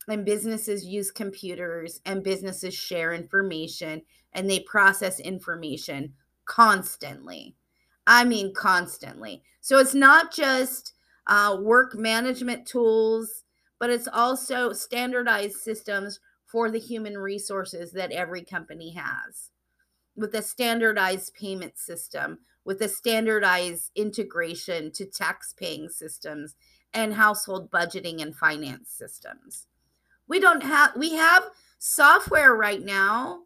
and 0.09 0.25
businesses 0.25 0.85
use 0.85 1.11
computers 1.11 2.01
and 2.05 2.23
businesses 2.23 2.75
share 2.75 3.13
information 3.13 4.03
and 4.33 4.49
they 4.49 4.61
process 4.61 5.19
information 5.21 6.13
constantly. 6.45 7.57
I 8.07 8.25
mean 8.25 8.55
constantly. 8.55 9.43
So 9.61 9.79
it's 9.79 9.95
not 9.95 10.33
just 10.33 10.93
uh, 11.27 11.59
work 11.61 11.95
management 11.97 12.67
tools 12.67 13.45
but 13.79 13.91
it's 13.91 14.09
also 14.09 14.73
standardized 14.73 15.57
systems 15.57 16.21
for 16.45 16.71
the 16.71 16.79
human 16.79 17.19
resources 17.19 17.93
that 17.93 18.13
every 18.13 18.43
company 18.43 18.91
has. 18.93 19.51
With 20.17 20.35
a 20.35 20.43
standardized 20.43 21.35
payment 21.35 21.77
system, 21.79 22.39
with 22.65 22.81
a 22.81 22.89
standardized 22.89 23.91
integration 23.95 24.91
to 24.93 25.05
tax 25.05 25.53
paying 25.53 25.89
systems 25.89 26.55
and 26.95 27.15
household 27.15 27.71
budgeting 27.71 28.23
and 28.23 28.35
finance 28.35 28.91
systems. 28.91 29.67
We 30.29 30.41
don't 30.41 30.63
have 30.63 30.97
we 30.97 31.15
have 31.15 31.45
software 31.79 32.55
right 32.55 32.83
now 32.83 33.41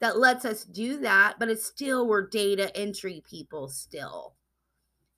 that 0.00 0.18
lets 0.18 0.44
us 0.44 0.64
do 0.64 0.98
that, 0.98 1.36
but 1.38 1.48
it's 1.48 1.64
still 1.64 2.08
we're 2.08 2.26
data 2.26 2.74
entry 2.76 3.22
people 3.28 3.68
still. 3.68 4.34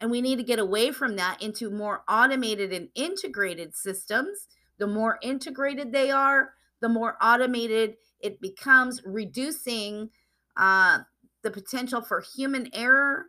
And 0.01 0.11
we 0.11 0.21
need 0.21 0.37
to 0.37 0.45
get 0.45 0.59
away 0.59 0.91
from 0.91 1.17
that 1.17 1.41
into 1.41 1.71
more 1.71 2.03
automated 2.09 2.73
and 2.73 2.89
integrated 2.95 3.75
systems. 3.75 4.49
The 4.79 4.87
more 4.87 5.19
integrated 5.23 5.93
they 5.93 6.11
are, 6.11 6.51
the 6.81 6.89
more 6.89 7.17
automated 7.23 7.97
it 8.21 8.41
becomes, 8.41 9.01
reducing 9.07 10.11
uh, 10.57 10.99
the 11.43 11.51
potential 11.51 12.03
for 12.03 12.21
human 12.21 12.69
error, 12.75 13.27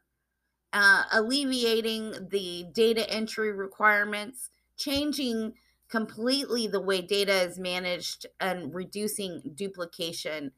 uh, 0.74 1.04
alleviating 1.14 2.28
the 2.30 2.66
data 2.74 3.10
entry 3.10 3.54
requirements, 3.54 4.50
changing 4.78 5.54
completely 5.90 6.68
the 6.68 6.82
way 6.82 7.02
data 7.02 7.42
is 7.42 7.60
managed, 7.60 8.26
and 8.40 8.74
reducing 8.74 9.54
duplication 9.56 10.52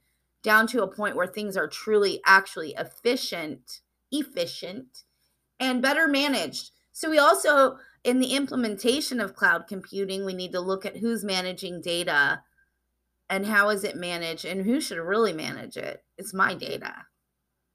down 0.44 0.68
to 0.68 0.84
a 0.84 0.94
point 0.94 1.16
where 1.16 1.28
things 1.28 1.58
are 1.58 1.68
truly 1.68 2.22
actually 2.26 2.74
efficient, 2.78 3.82
efficient, 4.12 5.04
and 5.60 5.82
better 5.82 6.08
managed. 6.08 6.72
So 6.92 7.10
we 7.10 7.20
also 7.20 7.78
in 8.08 8.20
the 8.20 8.36
implementation 8.36 9.20
of 9.20 9.36
cloud 9.36 9.68
computing, 9.68 10.24
we 10.24 10.34
need 10.34 10.54
to 10.54 10.62
look 10.62 10.86
at 10.86 10.98
who's 10.98 11.26
managing 11.26 11.82
data 11.82 12.42
and 13.30 13.46
how 13.46 13.68
is 13.68 13.84
it 13.84 13.98
managed 13.98 14.46
and 14.46 14.66
who 14.66 14.80
should 14.80 14.98
really 14.98 15.34
manage 15.34 15.76
it. 15.76 16.06
It's 16.18 16.34
my 16.34 16.54
data. 16.54 16.94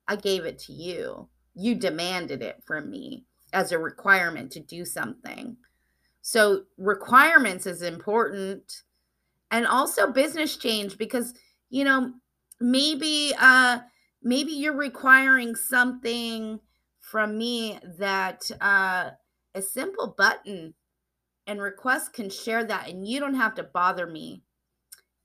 I 0.08 0.16
gave 0.16 0.46
it 0.46 0.58
to 0.60 0.72
you. 0.72 1.28
You 1.54 1.74
demanded 1.74 2.40
it 2.40 2.62
from 2.64 2.90
me 2.90 3.26
as 3.52 3.72
a 3.72 3.78
requirement 3.78 4.50
to 4.52 4.60
do 4.60 4.86
something. 4.86 5.58
So, 6.22 6.64
requirements 6.78 7.66
is 7.66 7.82
important. 7.82 8.82
And 9.50 9.66
also 9.66 10.12
business 10.12 10.56
change 10.56 10.98
because, 10.98 11.34
you 11.70 11.84
know, 11.84 12.12
maybe 12.60 13.34
uh 13.40 13.80
maybe 14.22 14.52
you're 14.52 14.76
requiring 14.76 15.56
something 15.56 16.60
from 17.00 17.36
me 17.38 17.78
that 17.98 18.50
uh 18.60 19.10
a 19.54 19.62
simple 19.62 20.14
button 20.16 20.74
and 21.46 21.60
request 21.60 22.12
can 22.12 22.30
share 22.30 22.64
that 22.64 22.88
and 22.88 23.06
you 23.06 23.20
don't 23.20 23.34
have 23.34 23.54
to 23.56 23.64
bother 23.64 24.06
me 24.06 24.42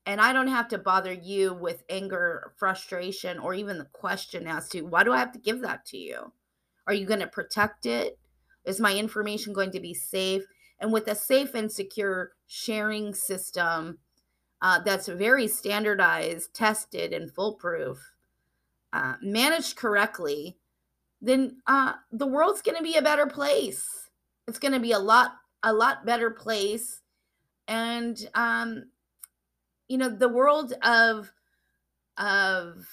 and 0.06 0.22
I 0.22 0.32
don't 0.32 0.48
have 0.48 0.70
to 0.70 0.78
bother 0.78 1.12
you 1.12 1.54
with 1.54 1.84
anger, 1.90 2.54
frustration, 2.58 3.40
or 3.40 3.54
even 3.54 3.78
the 3.78 3.88
question 3.92 4.48
as 4.48 4.70
to 4.70 4.82
why 4.84 5.04
do 5.04 5.12
I 5.12 5.18
have 5.20 5.34
to 5.34 5.40
give 5.40 5.62
that 5.62 5.86
to 5.88 5.98
you? 5.98 6.32
Are 6.88 6.94
you 6.94 7.06
going 7.06 7.20
to 7.20 7.28
protect 7.28 7.86
it? 7.86 8.18
Is 8.66 8.80
my 8.80 8.94
information 8.96 9.52
going 9.54 9.72
to 9.72 9.82
be 9.82 9.94
safe? 9.94 10.44
And 10.80 10.94
with 10.94 11.08
a 11.08 11.16
safe 11.16 11.56
and 11.56 11.72
secure 11.72 12.34
sharing 12.48 13.14
system 13.14 14.00
uh, 14.62 14.80
that's 14.80 15.08
very 15.08 15.48
standardized, 15.48 16.54
tested, 16.54 17.14
and 17.14 17.32
foolproof, 17.32 18.14
uh, 18.94 19.16
managed 19.22 19.76
correctly, 19.76 20.58
then 21.22 21.58
uh, 21.68 21.94
the 22.12 22.28
world's 22.28 22.62
going 22.62 22.78
to 22.78 22.84
be 22.84 22.96
a 22.96 23.02
better 23.02 23.28
place. 23.28 24.10
It's 24.48 24.60
going 24.60 24.74
to 24.74 24.80
be 24.80 24.92
a 24.92 25.00
lot, 25.00 25.34
a 25.64 25.74
lot 25.74 26.06
better 26.06 26.30
place. 26.32 27.02
And 27.68 28.18
um, 28.34 28.86
you 29.88 29.98
know, 29.98 30.10
the 30.10 30.30
world 30.30 30.74
of 30.84 31.32
of 32.18 32.86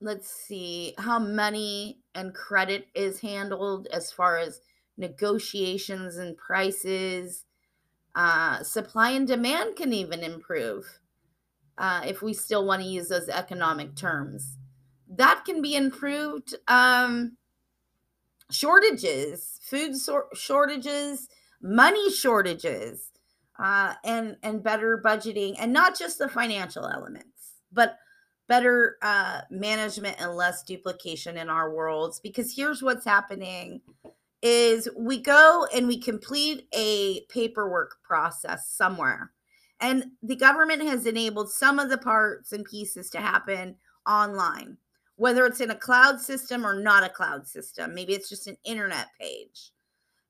let's 0.00 0.30
see 0.30 0.94
how 0.98 1.18
money 1.18 2.00
and 2.14 2.34
credit 2.34 2.86
is 2.94 3.20
handled 3.20 3.88
as 3.92 4.12
far 4.12 4.38
as 4.38 4.60
negotiations 4.98 6.16
and 6.16 6.36
prices. 6.36 7.44
Uh, 8.14 8.62
supply 8.62 9.10
and 9.10 9.26
demand 9.26 9.76
can 9.76 9.92
even 9.92 10.20
improve 10.20 10.98
uh, 11.78 12.02
if 12.04 12.20
we 12.20 12.34
still 12.34 12.66
want 12.66 12.82
to 12.82 12.88
use 12.88 13.08
those 13.08 13.28
economic 13.28 13.94
terms. 13.94 14.58
That 15.08 15.44
can 15.46 15.62
be 15.62 15.76
improved. 15.76 16.54
Um, 16.66 17.36
shortages, 18.50 19.60
food 19.62 19.96
so- 19.96 20.28
shortages, 20.34 21.28
money 21.62 22.10
shortages, 22.10 23.12
uh, 23.58 23.94
and 24.04 24.36
and 24.42 24.62
better 24.62 25.00
budgeting, 25.04 25.56
and 25.58 25.72
not 25.72 25.98
just 25.98 26.18
the 26.18 26.28
financial 26.28 26.86
elements, 26.86 27.54
but 27.72 27.98
better 28.48 28.96
uh, 29.02 29.42
management 29.50 30.16
and 30.20 30.34
less 30.34 30.62
duplication 30.62 31.36
in 31.36 31.48
our 31.48 31.72
worlds. 31.72 32.20
Because 32.20 32.54
here's 32.54 32.82
what's 32.82 33.04
happening 33.04 33.80
is 34.42 34.88
we 34.96 35.20
go 35.20 35.66
and 35.74 35.88
we 35.88 35.98
complete 36.00 36.68
a 36.72 37.22
paperwork 37.28 37.96
process 38.02 38.68
somewhere. 38.68 39.32
And 39.80 40.04
the 40.22 40.36
government 40.36 40.82
has 40.82 41.06
enabled 41.06 41.50
some 41.50 41.78
of 41.78 41.88
the 41.88 41.98
parts 41.98 42.52
and 42.52 42.64
pieces 42.64 43.10
to 43.10 43.18
happen 43.20 43.76
online 44.06 44.78
whether 45.18 45.44
it's 45.44 45.60
in 45.60 45.72
a 45.72 45.74
cloud 45.74 46.20
system 46.20 46.64
or 46.64 46.80
not 46.80 47.02
a 47.02 47.08
cloud 47.08 47.46
system. 47.46 47.92
Maybe 47.92 48.14
it's 48.14 48.28
just 48.28 48.46
an 48.46 48.56
internet 48.64 49.08
page. 49.20 49.72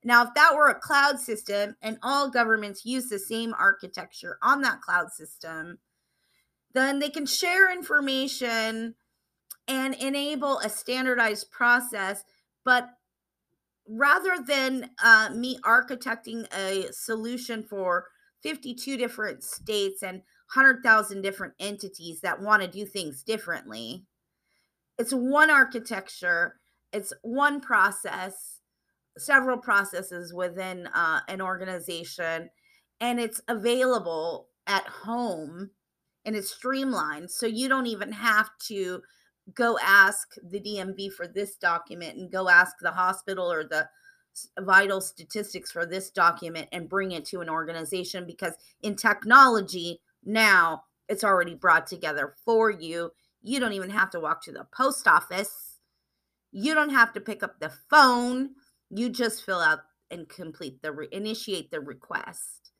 Now 0.02 0.24
if 0.24 0.32
that 0.34 0.54
were 0.54 0.68
a 0.68 0.74
cloud 0.74 1.20
system 1.20 1.76
and 1.82 1.98
all 2.02 2.30
governments 2.30 2.86
use 2.86 3.08
the 3.08 3.18
same 3.18 3.54
architecture 3.58 4.38
on 4.42 4.62
that 4.62 4.80
cloud 4.80 5.12
system 5.12 5.78
then 6.74 6.98
they 6.98 7.08
can 7.08 7.26
share 7.26 7.72
information 7.72 8.94
and 9.66 9.94
enable 9.94 10.58
a 10.58 10.68
standardized 10.68 11.50
process 11.50 12.24
but 12.64 12.88
rather 13.88 14.36
than 14.46 14.90
uh, 15.02 15.30
me 15.34 15.58
architecting 15.64 16.46
a 16.54 16.92
solution 16.92 17.62
for 17.62 18.06
52 18.42 18.96
different 18.96 19.42
states 19.42 20.02
and 20.02 20.22
100,000 20.54 21.22
different 21.22 21.54
entities 21.58 22.20
that 22.20 22.40
want 22.40 22.62
to 22.62 22.68
do 22.68 22.84
things 22.84 23.22
differently, 23.22 24.04
it's 24.98 25.12
one 25.12 25.50
architecture, 25.50 26.56
it's 26.92 27.12
one 27.22 27.60
process, 27.60 28.60
several 29.16 29.58
processes 29.58 30.32
within 30.32 30.88
uh, 30.94 31.20
an 31.28 31.40
organization, 31.40 32.50
and 33.00 33.20
it's 33.20 33.40
available 33.48 34.48
at 34.66 34.86
home 34.86 35.70
and 36.24 36.36
it's 36.36 36.50
streamlined. 36.50 37.30
So 37.30 37.46
you 37.46 37.68
don't 37.68 37.86
even 37.86 38.12
have 38.12 38.50
to 38.66 39.02
go 39.54 39.78
ask 39.82 40.34
the 40.42 40.60
DMV 40.60 41.12
for 41.12 41.26
this 41.26 41.56
document 41.56 42.16
and 42.16 42.30
go 42.30 42.48
ask 42.48 42.76
the 42.80 42.90
hospital 42.90 43.50
or 43.50 43.64
the 43.64 43.88
vital 44.60 45.00
statistics 45.00 45.72
for 45.72 45.84
this 45.86 46.10
document 46.10 46.68
and 46.72 46.88
bring 46.88 47.12
it 47.12 47.24
to 47.24 47.40
an 47.40 47.48
organization 47.48 48.26
because 48.26 48.54
in 48.82 48.94
technology 48.94 50.00
now 50.24 50.84
it's 51.08 51.24
already 51.24 51.54
brought 51.54 51.86
together 51.86 52.34
for 52.44 52.70
you. 52.70 53.10
You 53.42 53.60
don't 53.60 53.72
even 53.72 53.90
have 53.90 54.10
to 54.10 54.20
walk 54.20 54.42
to 54.44 54.52
the 54.52 54.66
post 54.72 55.08
office. 55.08 55.78
You 56.52 56.74
don't 56.74 56.90
have 56.90 57.12
to 57.14 57.20
pick 57.20 57.42
up 57.42 57.58
the 57.58 57.72
phone. 57.90 58.50
You 58.90 59.08
just 59.08 59.44
fill 59.44 59.60
out 59.60 59.80
and 60.10 60.28
complete 60.28 60.82
the 60.82 60.92
re- 60.92 61.08
initiate 61.12 61.70
the 61.70 61.80
request. 61.80 62.70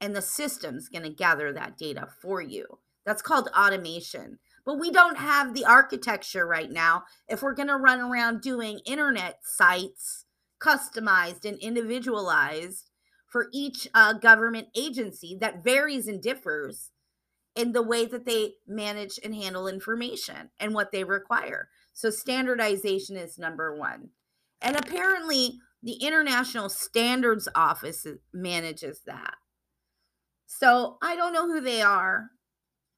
And 0.00 0.14
the 0.14 0.22
system's 0.22 0.88
going 0.88 1.02
to 1.02 1.10
gather 1.10 1.52
that 1.52 1.76
data 1.76 2.08
for 2.20 2.40
you. 2.40 2.78
That's 3.04 3.22
called 3.22 3.50
automation. 3.56 4.38
But 4.64 4.78
we 4.78 4.90
don't 4.90 5.18
have 5.18 5.54
the 5.54 5.64
architecture 5.64 6.46
right 6.46 6.70
now. 6.70 7.04
If 7.28 7.42
we're 7.42 7.54
going 7.54 7.68
to 7.68 7.76
run 7.76 8.00
around 8.00 8.42
doing 8.42 8.80
internet 8.84 9.38
sites, 9.42 10.26
customized 10.60 11.44
and 11.44 11.58
individualized 11.58 12.90
for 13.26 13.48
each 13.52 13.88
uh, 13.94 14.12
government 14.12 14.68
agency 14.76 15.36
that 15.40 15.64
varies 15.64 16.06
and 16.06 16.22
differs 16.22 16.90
in 17.56 17.72
the 17.72 17.82
way 17.82 18.06
that 18.06 18.26
they 18.26 18.54
manage 18.66 19.18
and 19.24 19.34
handle 19.34 19.66
information 19.66 20.50
and 20.58 20.74
what 20.74 20.92
they 20.92 21.04
require. 21.04 21.68
So, 21.92 22.10
standardization 22.10 23.16
is 23.16 23.38
number 23.38 23.74
one. 23.76 24.10
And 24.60 24.76
apparently, 24.76 25.58
the 25.82 25.94
International 25.94 26.68
Standards 26.68 27.48
Office 27.54 28.06
manages 28.32 29.00
that. 29.06 29.34
So, 30.46 30.98
I 31.02 31.16
don't 31.16 31.32
know 31.32 31.46
who 31.46 31.60
they 31.60 31.82
are. 31.82 32.30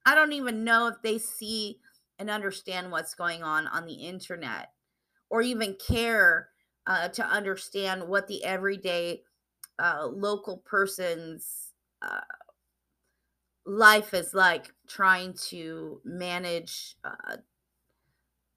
I 0.04 0.14
don't 0.14 0.32
even 0.32 0.64
know 0.64 0.88
if 0.88 0.96
they 1.02 1.18
see 1.18 1.78
and 2.18 2.30
understand 2.30 2.90
what's 2.90 3.14
going 3.14 3.42
on 3.42 3.66
on 3.66 3.86
the 3.86 3.94
internet 3.94 4.70
or 5.30 5.42
even 5.42 5.74
care 5.74 6.48
uh, 6.86 7.08
to 7.08 7.24
understand 7.24 8.08
what 8.08 8.26
the 8.26 8.44
everyday 8.44 9.22
uh, 9.78 10.06
local 10.06 10.58
person's 10.58 11.72
uh, 12.02 12.20
life 13.64 14.12
is 14.14 14.34
like 14.34 14.72
trying 14.88 15.34
to 15.34 16.00
manage 16.04 16.96
uh, 17.04 17.36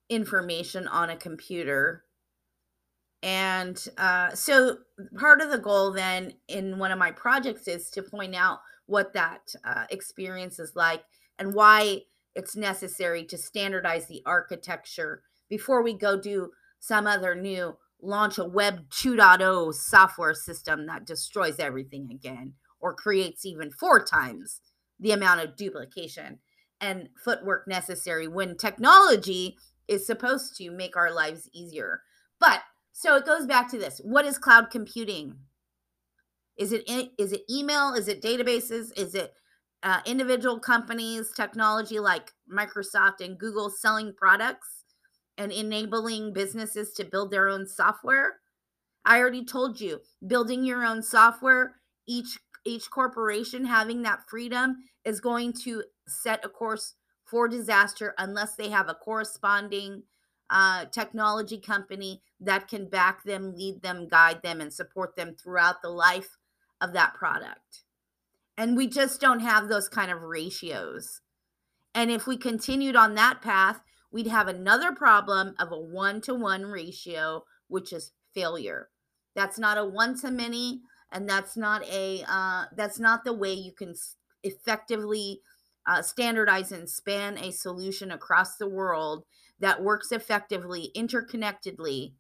information 0.10 0.88
on 0.88 1.10
a 1.10 1.15
computer. 1.15 2.03
And 3.23 3.84
uh, 3.97 4.31
so 4.36 4.77
part 5.17 5.41
of 5.41 5.49
the 5.49 5.58
goal 5.58 5.91
then 5.91 6.34
in 6.47 6.77
one 6.77 6.91
of 6.91 6.99
my 6.99 7.12
projects 7.12 7.67
is 7.67 7.89
to 7.91 8.03
point 8.03 8.36
out 8.36 8.60
what 8.86 9.13
that 9.13 9.53
uh, 9.63 9.86
experience 9.89 10.60
is 10.60 10.75
like 10.75 11.03
and 11.37 11.53
why 11.53 12.01
it's 12.35 12.55
necessary 12.55 13.23
to 13.25 13.37
standardize 13.37 14.07
the 14.07 14.21
architecture 14.25 15.21
before 15.49 15.81
we 15.81 15.93
go 15.93 16.19
do 16.19 16.51
some 16.79 17.07
other 17.07 17.33
new 17.33 17.77
launch 18.01 18.37
a 18.37 18.45
web 18.45 18.89
2.0 18.89 19.73
software 19.73 20.33
system 20.33 20.85
that 20.85 21.05
destroys 21.05 21.59
everything 21.59 22.09
again 22.11 22.53
or 22.79 22.93
creates 22.93 23.45
even 23.45 23.71
four 23.71 24.03
times 24.03 24.61
the 24.99 25.11
amount 25.11 25.41
of 25.41 25.55
duplication 25.55 26.39
and 26.81 27.09
footwork 27.23 27.67
necessary 27.67 28.27
when 28.27 28.57
technology 28.57 29.57
is 29.87 30.05
supposed 30.05 30.55
to 30.57 30.69
make 30.71 30.97
our 30.97 31.11
lives 31.11 31.49
easier. 31.53 32.01
But 32.39 32.61
so 32.91 33.15
it 33.15 33.25
goes 33.25 33.45
back 33.45 33.69
to 33.71 33.77
this. 33.77 33.99
What 34.03 34.25
is 34.25 34.37
cloud 34.37 34.69
computing? 34.69 35.35
Is 36.57 36.71
it 36.71 36.83
is 37.17 37.33
it 37.33 37.41
email? 37.49 37.93
Is 37.93 38.07
it 38.07 38.21
databases? 38.21 38.97
Is 38.97 39.15
it 39.15 39.33
uh, 39.85 39.99
individual 40.05 40.59
companies, 40.59 41.31
technology 41.31 41.99
like 41.99 42.33
Microsoft 42.51 43.21
and 43.23 43.37
Google 43.37 43.69
selling 43.69 44.13
products 44.17 44.83
and 45.37 45.51
enabling 45.51 46.33
businesses 46.33 46.91
to 46.93 47.05
build 47.05 47.29
their 47.29 47.47
own 47.47 47.67
software. 47.67 48.37
I 49.05 49.19
already 49.19 49.45
told 49.45 49.79
you, 49.79 50.01
building 50.25 50.65
your 50.65 50.83
own 50.83 51.03
software, 51.03 51.75
each 52.07 52.39
each 52.67 52.89
corporation 52.89 53.65
having 53.65 54.01
that 54.01 54.27
freedom 54.27 54.77
is 55.05 55.21
going 55.21 55.53
to 55.53 55.83
set 56.07 56.43
a 56.43 56.49
course 56.49 56.95
for 57.23 57.47
disaster 57.47 58.15
unless 58.17 58.55
they 58.55 58.69
have 58.69 58.89
a 58.89 58.95
corresponding 58.95 60.01
uh, 60.49 60.85
technology 60.85 61.59
company 61.59 62.23
that 62.39 62.67
can 62.67 62.89
back 62.89 63.23
them, 63.23 63.53
lead 63.55 63.83
them, 63.83 64.07
guide 64.07 64.41
them, 64.41 64.61
and 64.61 64.73
support 64.73 65.15
them 65.15 65.35
throughout 65.35 65.83
the 65.83 65.89
life 65.89 66.37
of 66.81 66.93
that 66.93 67.13
product. 67.13 67.83
And 68.57 68.77
we 68.77 68.87
just 68.87 69.19
don't 69.19 69.41
have 69.41 69.67
those 69.67 69.89
kind 69.89 70.11
of 70.11 70.21
ratios. 70.21 71.21
And 71.93 72.11
if 72.11 72.27
we 72.27 72.37
continued 72.37 72.95
on 72.95 73.15
that 73.15 73.41
path, 73.41 73.81
we'd 74.11 74.27
have 74.27 74.47
another 74.47 74.93
problem 74.93 75.55
of 75.59 75.71
a 75.71 75.79
one 75.79 76.21
to 76.21 76.33
one 76.33 76.63
ratio, 76.63 77.43
which 77.67 77.91
is 77.91 78.11
failure. 78.33 78.89
That's 79.35 79.59
not 79.59 79.77
a 79.77 79.85
one 79.85 80.17
to 80.19 80.31
many, 80.31 80.81
and 81.11 81.27
that's 81.27 81.57
not 81.57 81.83
a 81.85 82.23
uh, 82.27 82.65
that's 82.75 82.99
not 82.99 83.25
the 83.25 83.33
way 83.33 83.53
you 83.53 83.73
can 83.73 83.93
effectively 84.43 85.41
uh, 85.85 86.01
standardize 86.01 86.71
and 86.71 86.89
span 86.89 87.37
a 87.37 87.51
solution 87.51 88.11
across 88.11 88.55
the 88.55 88.69
world 88.69 89.25
that 89.59 89.83
works 89.83 90.11
effectively, 90.11 90.91
interconnectedly, 90.95 92.13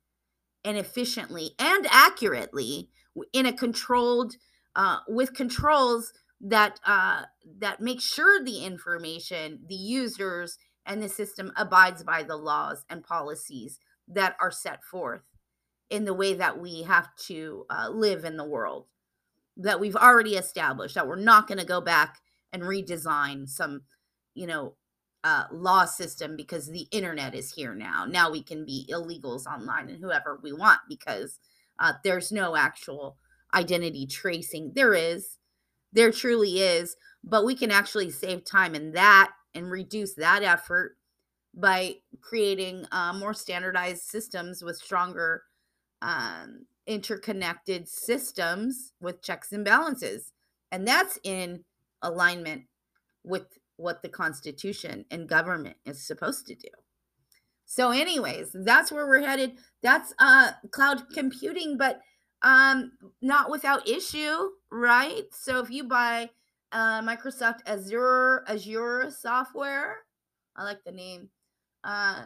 and 0.65 0.77
efficiently 0.77 1.51
and 1.59 1.87
accurately 1.89 2.89
in 3.31 3.45
a 3.45 3.53
controlled 3.53 4.35
uh, 4.75 4.97
with 5.07 5.33
controls 5.33 6.11
that 6.41 6.79
uh, 6.85 7.23
that 7.59 7.81
make 7.81 8.01
sure 8.01 8.43
the 8.43 8.63
information, 8.65 9.61
the 9.67 9.75
users, 9.75 10.57
and 10.85 11.01
the 11.01 11.09
system 11.09 11.51
abides 11.57 12.03
by 12.03 12.23
the 12.23 12.37
laws 12.37 12.85
and 12.89 13.03
policies 13.03 13.79
that 14.07 14.35
are 14.41 14.51
set 14.51 14.83
forth. 14.83 15.23
in 15.89 16.05
the 16.05 16.13
way 16.13 16.33
that 16.33 16.59
we 16.59 16.83
have 16.83 17.15
to 17.15 17.65
uh, 17.69 17.89
live 17.89 18.25
in 18.25 18.37
the 18.37 18.45
world 18.45 18.87
that 19.57 19.79
we've 19.79 19.95
already 19.95 20.35
established 20.35 20.95
that 20.95 21.07
we're 21.07 21.15
not 21.15 21.47
going 21.47 21.57
to 21.57 21.65
go 21.65 21.81
back 21.81 22.19
and 22.51 22.63
redesign 22.63 23.47
some 23.47 23.81
you 24.33 24.47
know 24.47 24.75
uh, 25.23 25.45
law 25.51 25.85
system 25.85 26.35
because 26.35 26.67
the 26.69 26.87
internet 26.91 27.33
is 27.33 27.53
here 27.53 27.73
now 27.73 28.05
now 28.05 28.29
we 28.31 28.43
can 28.43 28.65
be 28.65 28.87
illegals 28.91 29.45
online 29.45 29.89
and 29.89 29.99
whoever 29.99 30.39
we 30.43 30.53
want 30.53 30.79
because 30.89 31.39
uh, 31.79 31.93
there's 32.03 32.31
no 32.31 32.55
actual 32.55 33.17
identity 33.53 34.05
tracing 34.05 34.71
there 34.75 34.93
is 34.93 35.37
there 35.95 36.11
truly 36.11 36.59
is 36.59 36.95
but 37.25 37.43
we 37.43 37.55
can 37.55 37.71
actually 37.71 38.11
save 38.11 38.45
time 38.45 38.75
in 38.75 38.91
that 38.91 39.31
and 39.55 39.71
reduce 39.71 40.13
that 40.13 40.43
effort 40.43 40.95
by 41.53 41.95
creating 42.21 42.85
uh, 42.91 43.13
more 43.13 43.33
standardized 43.33 44.03
systems 44.03 44.63
with 44.63 44.77
stronger 44.77 45.43
um, 46.01 46.65
interconnected 46.85 47.87
systems 47.87 48.93
with 49.01 49.23
checks 49.23 49.51
and 49.51 49.65
balances. 49.65 50.33
And 50.71 50.87
that's 50.87 51.17
in 51.23 51.63
alignment 52.01 52.63
with 53.23 53.47
what 53.77 54.01
the 54.01 54.09
Constitution 54.09 55.05
and 55.09 55.27
government 55.27 55.77
is 55.85 56.05
supposed 56.05 56.45
to 56.47 56.55
do. 56.55 56.69
So, 57.65 57.89
anyways, 57.89 58.51
that's 58.53 58.91
where 58.91 59.07
we're 59.07 59.25
headed. 59.25 59.53
That's 59.81 60.13
uh 60.19 60.51
cloud 60.71 61.09
computing, 61.13 61.77
but 61.77 61.99
um 62.41 62.91
not 63.21 63.49
without 63.49 63.87
issue, 63.87 64.49
right? 64.71 65.23
So 65.31 65.59
if 65.59 65.69
you 65.69 65.85
buy 65.85 66.29
uh 66.71 67.01
Microsoft 67.01 67.59
Azure 67.65 68.43
Azure 68.47 69.11
software, 69.11 69.97
I 70.55 70.63
like 70.63 70.83
the 70.83 70.91
name. 70.91 71.29
Uh 71.83 72.23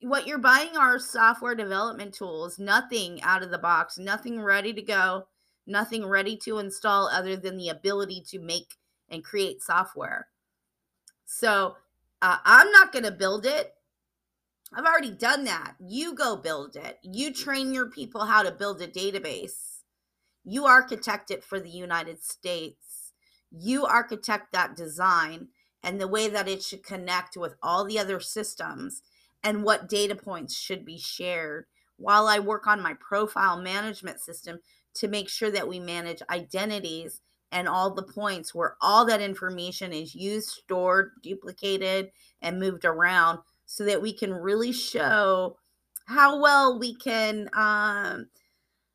what 0.00 0.26
you're 0.26 0.38
buying 0.38 0.76
are 0.76 0.98
software 0.98 1.54
development 1.54 2.12
tools, 2.14 2.58
nothing 2.58 3.22
out 3.22 3.42
of 3.42 3.50
the 3.50 3.58
box, 3.58 3.96
nothing 3.96 4.40
ready 4.40 4.72
to 4.72 4.82
go, 4.82 5.26
nothing 5.66 6.06
ready 6.06 6.36
to 6.36 6.58
install 6.58 7.08
other 7.08 7.36
than 7.36 7.56
the 7.56 7.70
ability 7.70 8.22
to 8.28 8.38
make 8.38 8.74
and 9.08 9.24
create 9.24 9.62
software. 9.62 10.28
So 11.24 11.76
uh, 12.20 12.38
I'm 12.44 12.70
not 12.70 12.92
going 12.92 13.04
to 13.04 13.10
build 13.10 13.46
it. 13.46 13.73
I've 14.76 14.84
already 14.84 15.12
done 15.12 15.44
that. 15.44 15.74
You 15.78 16.14
go 16.14 16.36
build 16.36 16.76
it. 16.76 16.98
You 17.02 17.30
mm. 17.30 17.36
train 17.36 17.72
your 17.72 17.88
people 17.88 18.24
how 18.24 18.42
to 18.42 18.50
build 18.50 18.82
a 18.82 18.88
database. 18.88 19.82
You 20.44 20.66
architect 20.66 21.30
it 21.30 21.44
for 21.44 21.60
the 21.60 21.70
United 21.70 22.22
States. 22.22 23.12
You 23.50 23.86
architect 23.86 24.52
that 24.52 24.76
design 24.76 25.48
and 25.82 26.00
the 26.00 26.08
way 26.08 26.28
that 26.28 26.48
it 26.48 26.62
should 26.62 26.82
connect 26.82 27.36
with 27.36 27.54
all 27.62 27.84
the 27.84 27.98
other 27.98 28.18
systems 28.18 29.02
and 29.42 29.62
what 29.62 29.88
data 29.88 30.14
points 30.14 30.56
should 30.56 30.84
be 30.84 30.98
shared 30.98 31.66
while 31.96 32.26
I 32.26 32.40
work 32.40 32.66
on 32.66 32.82
my 32.82 32.94
profile 32.94 33.60
management 33.60 34.20
system 34.20 34.58
to 34.94 35.08
make 35.08 35.28
sure 35.28 35.50
that 35.50 35.68
we 35.68 35.78
manage 35.78 36.22
identities 36.30 37.20
and 37.52 37.68
all 37.68 37.94
the 37.94 38.02
points 38.02 38.54
where 38.54 38.76
all 38.80 39.04
that 39.04 39.20
information 39.20 39.92
is 39.92 40.14
used, 40.14 40.48
stored, 40.48 41.12
duplicated, 41.22 42.10
and 42.42 42.58
moved 42.58 42.84
around 42.84 43.38
so 43.66 43.84
that 43.84 44.02
we 44.02 44.12
can 44.12 44.32
really 44.32 44.72
show 44.72 45.56
how 46.06 46.40
well 46.40 46.78
we 46.78 46.94
can 46.94 47.48
um, 47.54 48.26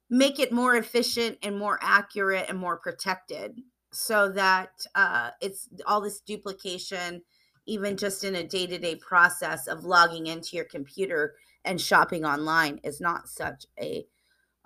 make 0.10 0.40
it 0.40 0.52
more 0.52 0.76
efficient 0.76 1.38
and 1.42 1.58
more 1.58 1.80
accurate 1.82 2.46
and 2.50 2.58
more 2.58 2.78
protected 2.78 3.60
so 3.92 4.32
that 4.32 4.72
uh, 4.96 5.32
it's 5.42 5.68
all 5.88 6.02
this 6.02 6.20
duplication 6.22 7.22
even 7.66 7.96
just 7.98 8.24
in 8.24 8.36
a 8.36 8.44
day-to-day 8.44 8.96
process 8.96 9.68
of 9.68 9.86
logging 9.86 10.28
into 10.28 10.56
your 10.56 10.66
computer 10.66 11.36
and 11.64 11.80
shopping 11.80 12.26
online 12.26 12.80
is 12.84 13.00
not 13.00 13.30
such 13.30 13.66
a 13.80 14.06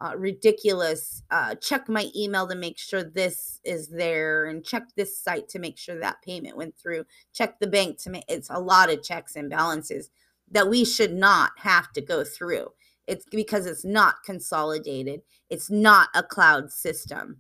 uh, 0.04 0.16
ridiculous 0.18 1.24
uh, 1.32 1.56
check 1.56 1.88
my 1.88 2.10
email 2.16 2.48
to 2.48 2.56
make 2.56 2.78
sure 2.78 3.04
this 3.04 3.60
is 3.64 3.88
there 3.88 4.46
and 4.46 4.66
check 4.66 4.84
this 4.96 5.18
site 5.18 5.48
to 5.48 5.60
make 5.60 5.78
sure 5.78 6.00
that 6.00 6.22
payment 6.22 6.58
went 6.58 6.76
through 6.78 7.06
check 7.34 7.60
the 7.60 7.68
bank 7.68 8.02
to 8.02 8.10
make 8.10 8.24
it's 8.28 8.50
a 8.50 8.60
lot 8.60 8.92
of 8.92 9.02
checks 9.02 9.36
and 9.36 9.50
balances 9.50 10.10
that 10.52 10.70
we 10.70 10.84
should 10.84 11.14
not 11.14 11.52
have 11.58 11.92
to 11.94 12.02
go 12.02 12.24
through 12.24 12.68
it's 13.08 13.26
because 13.32 13.66
it's 13.66 13.86
not 13.86 14.16
consolidated 14.26 15.22
it's 15.50 15.72
not 15.72 16.10
a 16.14 16.22
cloud 16.22 16.72
system 16.72 17.38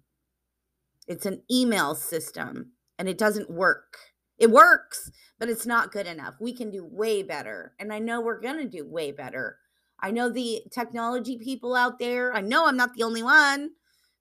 it's 1.07 1.25
an 1.25 1.41
email 1.51 1.93
system 1.93 2.71
and 2.97 3.09
it 3.09 3.17
doesn't 3.17 3.49
work 3.49 3.97
it 4.37 4.51
works, 4.51 5.11
but 5.39 5.49
it's 5.49 5.65
not 5.65 5.91
good 5.91 6.07
enough. 6.07 6.35
We 6.39 6.53
can 6.53 6.71
do 6.71 6.83
way 6.83 7.23
better. 7.23 7.73
And 7.79 7.93
I 7.93 7.99
know 7.99 8.19
we're 8.19 8.41
going 8.41 8.57
to 8.57 8.67
do 8.67 8.85
way 8.85 9.11
better. 9.11 9.57
I 9.99 10.11
know 10.11 10.29
the 10.29 10.63
technology 10.71 11.37
people 11.37 11.75
out 11.75 11.99
there, 11.99 12.33
I 12.33 12.41
know 12.41 12.67
I'm 12.67 12.77
not 12.77 12.93
the 12.93 13.03
only 13.03 13.23
one, 13.23 13.71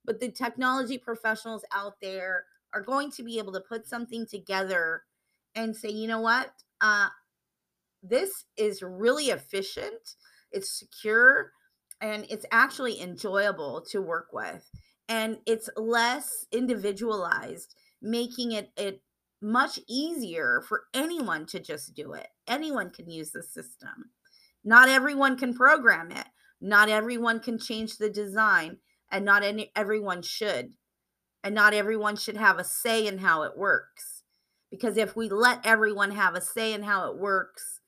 but 0.05 0.21
the 0.21 0.31
technology 0.31 0.99
professionals 0.99 1.65
out 1.73 1.95
there 2.01 2.45
are 2.73 2.83
going 2.83 3.11
to 3.13 3.23
be 3.23 3.39
able 3.39 3.53
to 3.53 3.61
put 3.61 3.87
something 3.87 4.27
together 4.27 5.03
and 5.55 5.77
say, 5.77 5.91
you 5.91 6.09
know 6.09 6.21
what? 6.21 6.51
Uh, 6.81 7.09
this 8.03 8.45
is 8.57 8.83
really 8.83 9.27
efficient, 9.27 10.17
it's 10.51 10.79
secure, 10.79 11.53
and 12.01 12.27
it's 12.31 12.47
actually 12.51 13.01
enjoyable 13.01 13.81
to 13.91 14.01
work 14.01 14.29
with. 14.33 14.69
And 15.09 15.39
it's 15.47 15.69
less 15.77 16.47
individualized, 16.53 17.75
making 18.01 18.53
it, 18.53 18.71
it 18.77 19.03
much 19.41 19.79
easier 19.89 20.63
for 20.67 20.85
anyone 20.95 21.47
to 21.47 21.61
just 21.61 21.95
do 21.95 22.13
it. 22.13 22.29
Anyone 22.49 22.91
can 22.91 23.11
use 23.11 23.31
the 23.31 23.43
system. 23.43 24.11
Not 24.65 24.89
everyone 24.89 25.37
can 25.37 25.55
program 25.55 26.11
it. 26.11 26.27
Not 26.61 26.89
everyone 26.89 27.41
can 27.41 27.59
change 27.59 27.97
the 27.97 28.09
design, 28.09 28.79
and 29.11 29.25
not 29.25 29.43
any, 29.43 29.73
everyone 29.75 30.23
should. 30.23 30.75
And 31.43 31.55
not 31.55 31.75
everyone 31.75 32.17
should 32.17 32.37
have 32.37 32.59
a 32.59 32.65
say 32.65 33.07
in 33.07 33.19
how 33.19 33.43
it 33.43 33.57
works. 33.57 34.23
Because 34.71 34.97
if 34.97 35.17
we 35.17 35.29
let 35.29 35.67
everyone 35.67 36.13
have 36.13 36.35
a 36.35 36.41
say 36.41 36.73
in 36.73 36.85
how 36.85 37.11
it 37.11 37.19
works, 37.19 37.81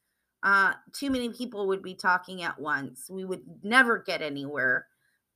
uh, 0.42 0.74
too 0.92 1.08
many 1.08 1.30
people 1.30 1.68
would 1.68 1.82
be 1.82 1.94
talking 1.94 2.42
at 2.42 2.60
once. 2.60 3.08
We 3.08 3.24
would 3.24 3.42
never 3.62 3.98
get 3.98 4.20
anywhere. 4.20 4.88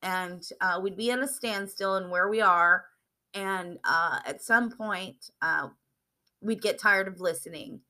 And 0.03 0.43
uh, 0.61 0.81
we'd 0.83 0.97
be 0.97 1.11
at 1.13 1.21
a 1.21 1.29
standstill 1.29 1.97
in 1.97 2.11
where 2.11 2.29
we 2.29 2.41
are. 2.41 2.85
And 3.33 3.79
uh, 3.85 4.19
at 4.27 4.43
some 4.43 4.71
point, 4.71 5.31
uh, 5.41 5.69
we'd 6.41 6.61
get 6.61 6.79
tired 6.79 7.09
of 7.09 7.21
listening 7.21 7.81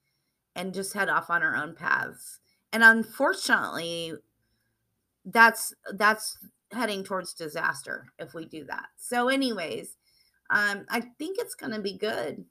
and 0.54 0.74
just 0.74 0.92
head 0.92 1.08
off 1.08 1.30
on 1.30 1.42
our 1.42 1.56
own 1.56 1.74
paths. 1.74 2.40
And 2.72 2.83
unfortunately, 2.83 4.14
that's 5.24 5.74
that's 5.94 6.38
heading 6.72 7.02
towards 7.02 7.33
disaster 7.35 8.07
if 8.18 8.35
we 8.35 8.44
do 8.46 8.64
that. 8.64 8.87
So 8.96 9.28
anyways, 9.28 9.96
um 10.50 10.87
I 10.90 11.00
think 11.18 11.38
it's 11.38 11.54
going 11.54 11.72
to 11.72 11.81
be 11.81 11.96
good. 11.96 12.44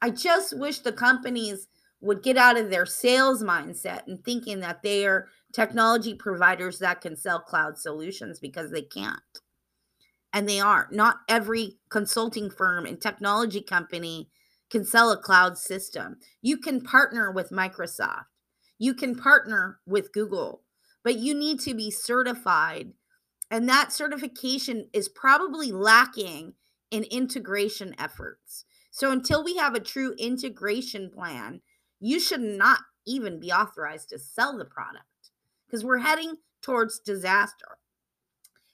I 0.00 0.10
just 0.10 0.56
wish 0.56 0.80
the 0.80 0.92
companies 0.92 1.66
would 2.00 2.22
get 2.22 2.36
out 2.36 2.56
of 2.56 2.70
their 2.70 2.86
sales 2.86 3.42
mindset 3.42 4.06
and 4.06 4.24
thinking 4.24 4.60
that 4.60 4.82
they 4.82 5.06
are 5.06 5.28
technology 5.52 6.14
providers 6.14 6.78
that 6.78 7.00
can 7.00 7.16
sell 7.16 7.40
cloud 7.40 7.76
solutions 7.76 8.38
because 8.38 8.70
they 8.70 8.82
can't 8.82 9.20
and 10.32 10.48
they 10.48 10.60
are. 10.60 10.88
Not 10.90 10.96
not 10.96 11.16
every 11.28 11.78
consulting 11.90 12.50
firm 12.50 12.86
and 12.86 13.00
technology 13.00 13.62
company 13.62 14.28
can 14.70 14.84
sell 14.84 15.10
a 15.10 15.16
cloud 15.16 15.56
system. 15.56 16.16
You 16.42 16.58
can 16.58 16.80
partner 16.80 17.30
with 17.30 17.50
Microsoft, 17.50 18.26
you 18.78 18.94
can 18.94 19.14
partner 19.14 19.80
with 19.86 20.12
Google, 20.12 20.62
but 21.02 21.18
you 21.18 21.34
need 21.34 21.60
to 21.60 21.74
be 21.74 21.90
certified. 21.90 22.92
And 23.50 23.68
that 23.68 23.92
certification 23.92 24.88
is 24.92 25.08
probably 25.08 25.72
lacking 25.72 26.54
in 26.90 27.04
integration 27.04 27.94
efforts. 27.98 28.66
So 28.90 29.10
until 29.10 29.42
we 29.42 29.56
have 29.56 29.74
a 29.74 29.80
true 29.80 30.14
integration 30.18 31.10
plan, 31.10 31.62
you 31.98 32.20
should 32.20 32.42
not 32.42 32.80
even 33.06 33.40
be 33.40 33.50
authorized 33.50 34.10
to 34.10 34.18
sell 34.18 34.58
the 34.58 34.66
product 34.66 35.04
because 35.66 35.84
we're 35.84 35.98
heading 35.98 36.36
towards 36.60 36.98
disaster 36.98 37.78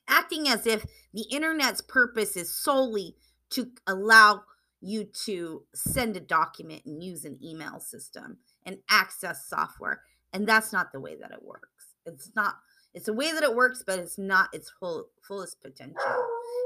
acting 0.09 0.48
as 0.48 0.66
if 0.66 0.85
the 1.12 1.24
internet's 1.30 1.80
purpose 1.80 2.37
is 2.37 2.54
solely 2.54 3.16
to 3.50 3.70
allow 3.87 4.42
you 4.85 5.05
to 5.25 5.62
send 5.75 6.16
a 6.16 6.20
document 6.20 6.83
and 6.85 7.03
use 7.03 7.25
an 7.25 7.38
email 7.42 7.81
system 7.81 8.38
and 8.64 8.79
access 8.90 9.47
software. 9.49 10.03
And 10.33 10.47
that's 10.47 10.73
not 10.73 10.92
the 10.92 11.01
way 11.01 11.16
that 11.20 11.31
it 11.31 11.42
works. 11.42 11.94
It's 12.07 12.31
not, 12.37 12.57
it's 12.92 13.09
a 13.09 13.12
way 13.12 13.33
that 13.33 13.42
it 13.42 13.55
works, 13.55 13.83
but 13.87 13.99
it's 13.99 14.18
not 14.18 14.49
its 14.53 14.70
full 14.79 15.07
fullest 15.27 15.62
potential. 15.62 15.97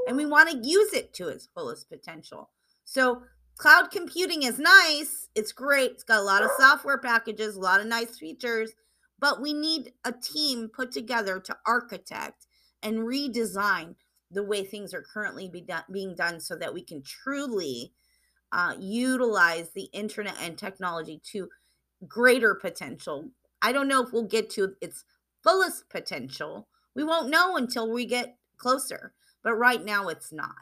And 0.07 0.17
we 0.17 0.27
want 0.27 0.51
to 0.51 0.69
use 0.69 0.93
it 0.93 1.13
to 1.15 1.29
its 1.29 1.49
fullest 1.55 1.89
potential. 1.89 2.51
So 2.85 3.23
cloud 3.57 3.91
computing 3.91 4.43
is 4.43 4.59
nice. 4.59 5.29
It's 5.35 5.53
great. 5.53 5.93
It's 5.93 6.05
got 6.05 6.21
a 6.21 6.23
lot 6.23 6.43
of 6.43 6.51
software 6.59 6.99
packages, 6.99 7.57
a 7.57 7.61
lot 7.61 7.81
of 7.81 7.87
nice 7.87 8.19
features, 8.19 8.73
but 9.19 9.41
we 9.41 9.53
need 9.53 9.93
a 10.05 10.13
team 10.13 10.69
put 10.69 10.93
together 10.93 11.41
to 11.41 11.57
architect 11.67 12.47
and 12.83 13.01
redesign 13.01 13.95
the 14.31 14.43
way 14.43 14.65
things 14.65 14.93
are 14.93 15.03
currently 15.03 15.49
be 15.49 15.61
done, 15.61 15.85
being 15.93 16.15
done 16.15 16.41
so 16.41 16.57
that 16.57 16.75
we 16.75 16.83
can 16.83 17.03
truly 17.03 17.93
uh, 18.53 18.75
utilize 18.79 19.71
the 19.71 19.89
internet 19.93 20.37
and 20.41 20.57
technology 20.57 21.21
to 21.33 21.49
greater 22.07 22.55
potential. 22.55 23.31
I 23.61 23.73
don't 23.73 23.89
know 23.89 24.03
if 24.03 24.13
we'll 24.13 24.25
get 24.25 24.51
to 24.51 24.75
its 24.81 25.05
fullest 25.43 25.89
potential 25.89 26.69
We 26.95 27.05
won't 27.05 27.31
know 27.31 27.57
until 27.57 27.91
we 27.91 28.07
get 28.07 28.37
closer, 28.57 29.13
but 29.43 29.55
right 29.55 29.85
now 29.85 30.09
it's 30.09 30.33
not. 30.33 30.57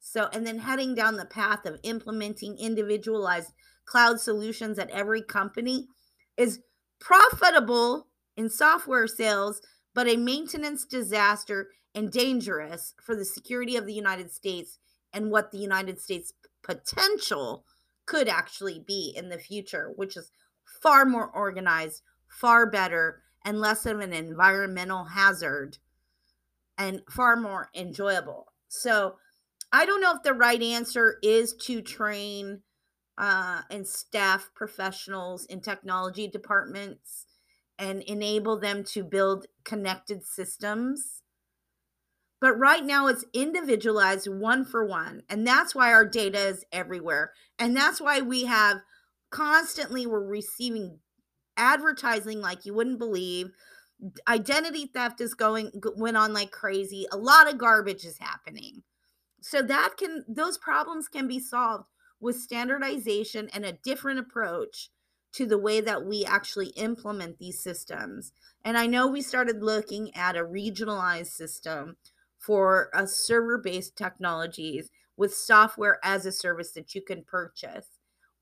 So, 0.00 0.28
and 0.32 0.46
then 0.46 0.58
heading 0.58 0.94
down 0.94 1.16
the 1.16 1.24
path 1.24 1.64
of 1.66 1.80
implementing 1.82 2.56
individualized 2.58 3.52
cloud 3.86 4.20
solutions 4.20 4.78
at 4.78 4.90
every 4.90 5.22
company 5.22 5.88
is 6.36 6.60
profitable 7.00 8.08
in 8.36 8.48
software 8.50 9.06
sales, 9.06 9.62
but 9.94 10.08
a 10.08 10.16
maintenance 10.16 10.84
disaster 10.84 11.68
and 11.94 12.10
dangerous 12.10 12.94
for 13.00 13.14
the 13.16 13.24
security 13.24 13.76
of 13.76 13.86
the 13.86 13.94
United 13.94 14.30
States 14.30 14.78
and 15.12 15.30
what 15.30 15.50
the 15.50 15.58
United 15.58 16.00
States 16.00 16.32
potential 16.64 17.64
could 18.06 18.28
actually 18.28 18.82
be 18.84 19.12
in 19.16 19.28
the 19.28 19.38
future, 19.38 19.92
which 19.96 20.16
is 20.16 20.30
far 20.82 21.04
more 21.04 21.28
organized, 21.28 22.02
far 22.28 22.68
better, 22.68 23.22
and 23.44 23.60
less 23.60 23.86
of 23.86 24.00
an 24.00 24.12
environmental 24.12 25.04
hazard 25.04 25.78
and 26.76 27.02
far 27.08 27.36
more 27.36 27.68
enjoyable. 27.74 28.52
So, 28.68 29.16
I 29.72 29.86
don't 29.86 30.00
know 30.00 30.14
if 30.14 30.22
the 30.22 30.34
right 30.34 30.62
answer 30.62 31.18
is 31.20 31.52
to 31.62 31.82
train 31.82 32.62
uh, 33.18 33.62
and 33.70 33.86
staff 33.86 34.50
professionals 34.54 35.46
in 35.46 35.60
technology 35.60 36.28
departments 36.28 37.26
and 37.78 38.02
enable 38.02 38.58
them 38.58 38.84
to 38.84 39.02
build 39.02 39.46
connected 39.64 40.24
systems. 40.24 41.22
But 42.44 42.58
right 42.58 42.84
now 42.84 43.06
it's 43.06 43.24
individualized 43.32 44.28
one 44.28 44.66
for 44.66 44.84
one. 44.84 45.22
And 45.30 45.46
that's 45.46 45.74
why 45.74 45.90
our 45.94 46.04
data 46.04 46.48
is 46.48 46.62
everywhere. 46.72 47.32
And 47.58 47.74
that's 47.74 48.02
why 48.02 48.20
we 48.20 48.44
have 48.44 48.82
constantly 49.30 50.06
we're 50.06 50.22
receiving 50.22 50.98
advertising 51.56 52.42
like 52.42 52.66
you 52.66 52.74
wouldn't 52.74 52.98
believe. 52.98 53.52
Identity 54.28 54.90
theft 54.92 55.22
is 55.22 55.32
going 55.32 55.70
went 55.96 56.18
on 56.18 56.34
like 56.34 56.50
crazy. 56.50 57.06
A 57.10 57.16
lot 57.16 57.50
of 57.50 57.56
garbage 57.56 58.04
is 58.04 58.18
happening. 58.18 58.82
So 59.40 59.62
that 59.62 59.94
can 59.96 60.26
those 60.28 60.58
problems 60.58 61.08
can 61.08 61.26
be 61.26 61.40
solved 61.40 61.88
with 62.20 62.36
standardization 62.36 63.48
and 63.54 63.64
a 63.64 63.78
different 63.82 64.18
approach 64.18 64.90
to 65.32 65.46
the 65.46 65.56
way 65.56 65.80
that 65.80 66.04
we 66.04 66.26
actually 66.26 66.74
implement 66.76 67.38
these 67.38 67.62
systems. 67.62 68.32
And 68.62 68.76
I 68.76 68.86
know 68.86 69.06
we 69.06 69.22
started 69.22 69.62
looking 69.62 70.14
at 70.14 70.36
a 70.36 70.44
regionalized 70.44 71.28
system 71.28 71.96
for 72.44 72.90
a 72.92 73.06
server 73.06 73.58
based 73.58 73.96
technologies 73.96 74.90
with 75.16 75.34
software 75.34 75.98
as 76.02 76.26
a 76.26 76.32
service 76.32 76.72
that 76.72 76.94
you 76.94 77.02
can 77.02 77.22
purchase 77.22 77.86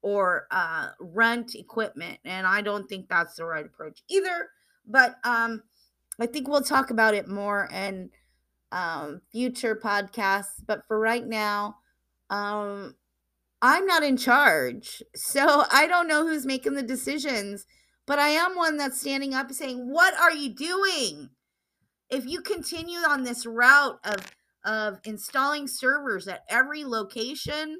or 0.00 0.46
uh, 0.50 0.88
rent 0.98 1.54
equipment. 1.54 2.18
And 2.24 2.46
I 2.46 2.60
don't 2.60 2.88
think 2.88 3.08
that's 3.08 3.36
the 3.36 3.44
right 3.44 3.64
approach 3.64 4.02
either. 4.08 4.48
But 4.86 5.16
um, 5.24 5.62
I 6.20 6.26
think 6.26 6.48
we'll 6.48 6.62
talk 6.62 6.90
about 6.90 7.14
it 7.14 7.28
more 7.28 7.68
in 7.72 8.10
um, 8.72 9.20
future 9.30 9.76
podcasts. 9.76 10.64
But 10.66 10.84
for 10.88 10.98
right 10.98 11.26
now, 11.26 11.76
um, 12.30 12.96
I'm 13.60 13.86
not 13.86 14.02
in 14.02 14.16
charge. 14.16 15.02
So 15.14 15.64
I 15.70 15.86
don't 15.86 16.08
know 16.08 16.26
who's 16.26 16.44
making 16.44 16.74
the 16.74 16.82
decisions, 16.82 17.64
but 18.06 18.18
I 18.18 18.30
am 18.30 18.56
one 18.56 18.76
that's 18.76 19.00
standing 19.00 19.34
up 19.34 19.52
saying, 19.52 19.90
What 19.90 20.14
are 20.14 20.32
you 20.32 20.52
doing? 20.52 21.30
If 22.10 22.26
you 22.26 22.42
continue 22.42 22.98
on 22.98 23.24
this 23.24 23.46
route 23.46 23.98
of, 24.04 24.32
of 24.64 25.00
installing 25.04 25.66
servers 25.66 26.28
at 26.28 26.44
every 26.48 26.84
location 26.84 27.78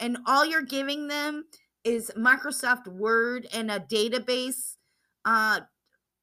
and 0.00 0.18
all 0.26 0.44
you're 0.44 0.62
giving 0.62 1.08
them 1.08 1.44
is 1.84 2.10
Microsoft 2.16 2.86
Word 2.88 3.46
and 3.52 3.70
a 3.70 3.80
database 3.80 4.76
uh, 5.24 5.60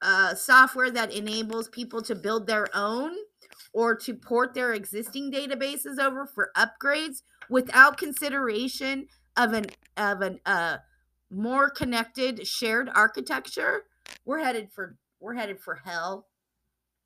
uh, 0.01 0.35
software 0.35 0.91
that 0.91 1.13
enables 1.13 1.69
people 1.69 2.01
to 2.03 2.15
build 2.15 2.47
their 2.47 2.67
own 2.75 3.13
or 3.73 3.95
to 3.95 4.13
port 4.13 4.53
their 4.53 4.73
existing 4.73 5.31
databases 5.31 5.99
over 5.99 6.25
for 6.25 6.51
upgrades 6.55 7.21
without 7.49 7.97
consideration 7.97 9.07
of 9.37 9.53
an 9.53 9.65
of 9.97 10.21
an 10.21 10.39
uh 10.45 10.77
more 11.29 11.69
connected 11.69 12.47
shared 12.47 12.89
architecture 12.93 13.83
we're 14.25 14.39
headed 14.39 14.71
for 14.71 14.95
we're 15.19 15.33
headed 15.33 15.59
for 15.59 15.75
hell 15.83 16.25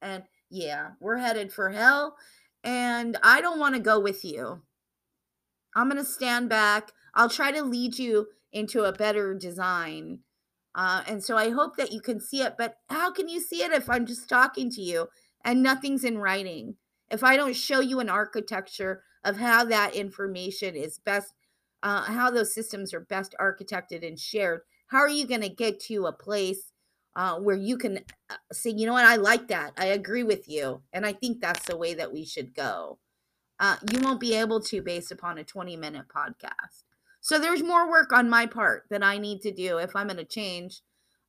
and 0.01 0.23
yeah 0.49 0.91
we're 0.99 1.17
headed 1.17 1.51
for 1.51 1.69
hell 1.69 2.15
and 2.63 3.17
i 3.23 3.41
don't 3.41 3.59
want 3.59 3.75
to 3.75 3.81
go 3.81 3.99
with 3.99 4.25
you. 4.25 4.61
I'm 5.75 5.87
going 5.87 6.03
to 6.03 6.09
stand 6.09 6.49
back. 6.49 6.91
I'll 7.13 7.29
try 7.29 7.51
to 7.51 7.61
lead 7.61 7.99
you 7.99 8.27
into 8.51 8.83
a 8.83 8.91
better 8.91 9.35
design. 9.35 10.19
Uh, 10.75 11.03
and 11.07 11.23
so 11.23 11.35
i 11.35 11.49
hope 11.49 11.75
that 11.77 11.91
you 11.91 11.99
can 11.99 12.19
see 12.19 12.41
it 12.41 12.53
but 12.57 12.75
how 12.89 13.11
can 13.11 13.27
you 13.27 13.41
see 13.41 13.63
it 13.63 13.71
if 13.71 13.89
i'm 13.89 14.05
just 14.05 14.29
talking 14.29 14.69
to 14.69 14.81
you 14.81 15.07
and 15.43 15.63
nothing's 15.63 16.03
in 16.03 16.17
writing? 16.19 16.75
If 17.09 17.23
i 17.23 17.35
don't 17.35 17.55
show 17.55 17.79
you 17.79 17.99
an 17.99 18.09
architecture 18.09 19.03
of 19.23 19.37
how 19.37 19.65
that 19.65 19.95
information 19.95 20.75
is 20.75 20.99
best, 20.99 21.33
uh, 21.83 22.03
how 22.03 22.29
those 22.29 22.53
systems 22.53 22.93
are 22.93 22.99
best 22.99 23.35
architected 23.39 24.05
and 24.05 24.19
shared. 24.19 24.61
How 24.87 24.99
are 24.99 25.09
you 25.09 25.27
going 25.27 25.41
to 25.41 25.49
get 25.49 25.79
to 25.81 26.05
a 26.05 26.13
place 26.13 26.71
uh, 27.19 27.37
where 27.37 27.57
you 27.57 27.77
can 27.77 27.97
uh, 28.29 28.35
say, 28.53 28.69
you 28.69 28.85
know 28.85 28.93
what, 28.93 29.03
I 29.03 29.17
like 29.17 29.49
that. 29.49 29.73
I 29.77 29.87
agree 29.87 30.23
with 30.23 30.47
you. 30.47 30.83
And 30.93 31.05
I 31.05 31.11
think 31.11 31.41
that's 31.41 31.65
the 31.65 31.75
way 31.75 31.93
that 31.95 32.13
we 32.13 32.23
should 32.23 32.55
go. 32.55 32.97
Uh, 33.59 33.75
you 33.91 33.99
won't 33.99 34.21
be 34.21 34.35
able 34.35 34.61
to 34.61 34.81
based 34.81 35.11
upon 35.11 35.37
a 35.37 35.43
20 35.43 35.75
minute 35.75 36.05
podcast. 36.07 36.83
So 37.19 37.37
there's 37.37 37.61
more 37.61 37.89
work 37.89 38.13
on 38.13 38.29
my 38.29 38.45
part 38.45 38.85
that 38.89 39.03
I 39.03 39.17
need 39.17 39.41
to 39.41 39.51
do 39.51 39.79
if 39.79 39.97
I'm 39.97 40.07
going 40.07 40.15
to 40.15 40.23
change 40.23 40.79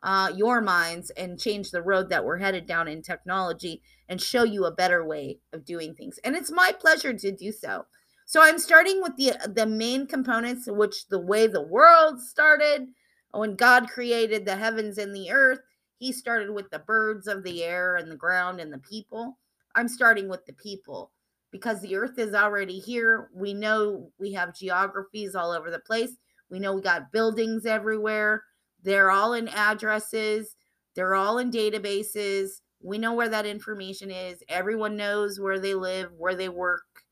uh, 0.05 0.31
your 0.33 0.61
minds 0.61 1.11
and 1.11 1.40
change 1.40 1.72
the 1.72 1.83
road 1.83 2.09
that 2.09 2.24
we're 2.24 2.38
headed 2.38 2.66
down 2.66 2.87
in 2.87 3.03
technology 3.03 3.83
and 4.09 4.22
show 4.22 4.44
you 4.44 4.66
a 4.66 4.70
better 4.70 5.05
way 5.05 5.40
of 5.53 5.64
doing 5.64 5.96
things. 5.96 6.20
And 6.22 6.37
it's 6.37 6.53
my 6.53 6.70
pleasure 6.70 7.14
to 7.14 7.33
do 7.33 7.50
so. 7.50 7.87
So 8.26 8.40
I'm 8.40 8.61
starting 8.61 9.03
with 9.03 9.16
the 9.16 9.33
the 9.53 9.66
main 9.66 10.07
components, 10.07 10.68
which 10.70 11.09
the 11.09 11.18
way 11.18 11.48
the 11.48 11.66
world 11.66 12.20
started 12.20 12.87
when 13.33 13.57
God 13.57 13.90
created 13.90 14.44
the 14.44 14.55
heavens 14.55 14.96
and 14.96 15.12
the 15.12 15.33
earth. 15.33 15.59
He 16.01 16.13
started 16.13 16.51
with 16.51 16.71
the 16.71 16.79
birds 16.79 17.27
of 17.29 17.45
the 17.45 17.63
air 17.63 17.97
and 17.97 18.11
the 18.11 18.17
ground 18.17 18.59
and 18.59 18.73
the 18.73 18.79
people. 18.79 19.37
I'm 19.75 19.87
starting 19.87 20.31
with 20.31 20.47
the 20.47 20.55
people 20.55 21.13
because 21.51 21.83
the 21.83 21.95
earth 21.95 22.19
is 22.19 22.33
already 22.33 22.79
here. 22.79 23.29
We 23.35 23.53
know 23.53 24.11
we 24.19 24.33
have 24.33 24.57
geographies 24.57 25.35
all 25.35 25.53
over 25.53 25.71
the 25.71 25.81
place. 25.81 26.13
We 26.49 26.59
know 26.59 26.75
we 26.75 26.81
got 26.81 27.13
buildings 27.13 27.67
everywhere. 27.67 28.43
They're 28.83 29.11
all 29.11 29.35
in 29.35 29.49
addresses, 29.49 30.57
they're 30.97 31.15
all 31.15 31.37
in 31.37 31.51
databases. 31.51 32.63
We 32.83 32.97
know 32.97 33.13
where 33.13 33.29
that 33.29 33.45
information 33.45 34.11
is. 34.11 34.43
Everyone 34.49 34.97
knows 34.97 35.39
where 35.39 35.59
they 35.59 35.75
live, 35.75 36.13
where 36.17 36.35
they 36.35 36.49
work, 36.49 37.05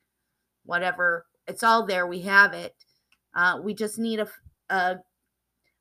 whatever. 0.65 1.27
It's 1.47 1.63
all 1.63 1.85
there. 1.85 2.07
We 2.07 2.23
have 2.23 2.55
it. 2.55 2.75
Uh, 3.35 3.61
we 3.63 3.75
just 3.75 3.99
need 3.99 4.19
a, 4.19 4.29
a 4.71 4.97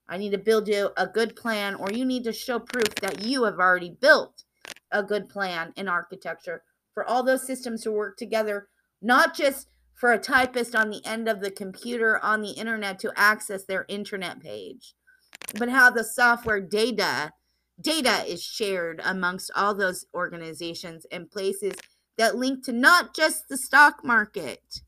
I 0.09 0.17
need 0.17 0.31
to 0.31 0.37
build 0.37 0.67
you 0.67 0.91
a 0.97 1.07
good 1.07 1.35
plan, 1.35 1.75
or 1.75 1.91
you 1.91 2.05
need 2.05 2.23
to 2.25 2.33
show 2.33 2.59
proof 2.59 2.95
that 3.01 3.23
you 3.23 3.43
have 3.43 3.59
already 3.59 3.91
built 3.99 4.43
a 4.91 5.03
good 5.03 5.29
plan 5.29 5.73
in 5.75 5.87
architecture 5.87 6.63
for 6.93 7.05
all 7.05 7.23
those 7.23 7.45
systems 7.45 7.83
to 7.83 7.91
work 7.91 8.17
together, 8.17 8.69
not 9.01 9.35
just 9.35 9.67
for 9.93 10.13
a 10.13 10.19
typist 10.19 10.75
on 10.75 10.89
the 10.89 11.05
end 11.05 11.27
of 11.27 11.41
the 11.41 11.51
computer 11.51 12.23
on 12.23 12.41
the 12.41 12.51
internet 12.51 12.99
to 12.99 13.11
access 13.15 13.65
their 13.65 13.85
internet 13.89 14.39
page 14.39 14.93
but 15.55 15.69
how 15.69 15.89
the 15.89 16.03
software 16.03 16.61
data 16.61 17.31
data 17.79 18.23
is 18.27 18.41
shared 18.43 19.01
amongst 19.03 19.51
all 19.55 19.73
those 19.73 20.05
organizations 20.13 21.05
and 21.11 21.29
places 21.29 21.73
that 22.17 22.35
link 22.35 22.63
to 22.63 22.71
not 22.71 23.15
just 23.15 23.47
the 23.49 23.57
stock 23.57 24.03
market 24.03 24.81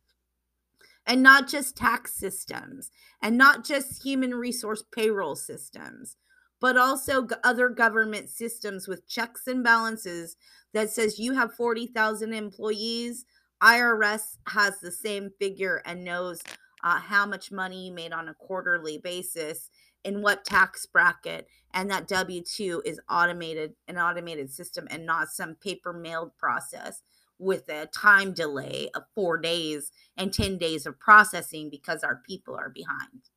and 1.09 1.23
not 1.23 1.47
just 1.47 1.75
tax 1.75 2.13
systems 2.13 2.91
and 3.21 3.35
not 3.35 3.65
just 3.65 4.03
human 4.03 4.33
resource 4.33 4.83
payroll 4.93 5.35
systems 5.35 6.15
but 6.61 6.77
also 6.77 7.25
other 7.43 7.69
government 7.69 8.29
systems 8.29 8.87
with 8.87 9.07
checks 9.07 9.47
and 9.47 9.63
balances 9.63 10.37
that 10.73 10.89
says 10.89 11.19
you 11.19 11.33
have 11.33 11.53
40,000 11.53 12.31
employees 12.31 13.25
IRS 13.61 14.37
has 14.47 14.79
the 14.79 14.91
same 14.91 15.31
figure 15.39 15.81
and 15.85 16.05
knows 16.05 16.41
uh, 16.83 16.99
how 16.99 17.25
much 17.25 17.51
money 17.51 17.87
you 17.87 17.93
made 17.93 18.13
on 18.13 18.29
a 18.29 18.33
quarterly 18.35 18.99
basis 18.99 19.69
in 20.05 20.21
what 20.21 20.45
tax 20.45 20.85
bracket 20.85 21.47
and 21.73 21.89
that 21.89 22.07
w2 22.07 22.81
is 22.85 23.01
automated 23.09 23.73
an 23.87 23.97
automated 23.97 24.49
system 24.51 24.87
and 24.91 25.05
not 25.05 25.27
some 25.27 25.55
paper 25.55 25.91
mailed 25.91 26.31
process 26.37 27.01
with 27.39 27.69
a 27.69 27.87
time 27.87 28.33
delay 28.33 28.89
of 28.93 29.03
four 29.15 29.37
days 29.37 29.91
and 30.17 30.33
10 30.33 30.57
days 30.57 30.85
of 30.85 30.99
processing 30.99 31.69
because 31.69 32.03
our 32.03 32.21
people 32.27 32.55
are 32.55 32.69
behind. 32.69 33.29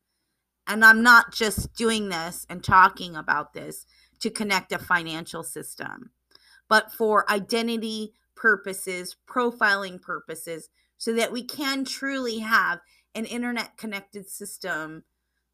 And 0.66 0.84
i'm 0.84 1.02
not 1.02 1.32
just 1.32 1.74
doing 1.74 2.08
this 2.08 2.46
and 2.50 2.62
talking 2.62 3.16
about 3.16 3.52
this 3.52 3.86
to 4.20 4.30
connect 4.30 4.72
a 4.72 4.78
financial 4.78 5.42
system 5.42 6.10
but 6.68 6.92
for 6.92 7.30
identity 7.30 8.12
purposes 8.36 9.16
profiling 9.28 10.00
purposes 10.00 10.68
so 10.98 11.12
that 11.14 11.32
we 11.32 11.44
can 11.44 11.84
truly 11.84 12.38
have 12.38 12.80
an 13.14 13.24
internet 13.24 13.76
connected 13.76 14.28
system 14.28 15.02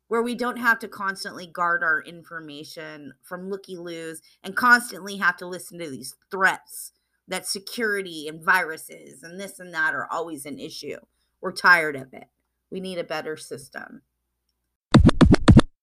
where 0.08 0.22
we 0.22 0.34
don't 0.34 0.58
have 0.58 0.78
to 0.78 0.88
constantly 0.88 1.46
guard 1.46 1.82
our 1.82 2.02
information 2.02 3.12
from 3.22 3.50
looky 3.50 3.76
loos 3.76 4.22
and 4.42 4.56
constantly 4.56 5.16
have 5.16 5.36
to 5.36 5.46
listen 5.46 5.78
to 5.78 5.88
these 5.88 6.14
threats 6.30 6.92
that 7.28 7.46
security 7.46 8.26
and 8.28 8.42
viruses 8.42 9.22
and 9.22 9.38
this 9.38 9.60
and 9.60 9.72
that 9.74 9.94
are 9.94 10.08
always 10.10 10.46
an 10.46 10.58
issue. 10.58 10.96
We're 11.40 11.52
tired 11.52 11.96
of 11.96 12.12
it. 12.12 12.28
We 12.70 12.80
need 12.80 12.98
a 12.98 13.04
better 13.04 13.36
system. 13.36 14.02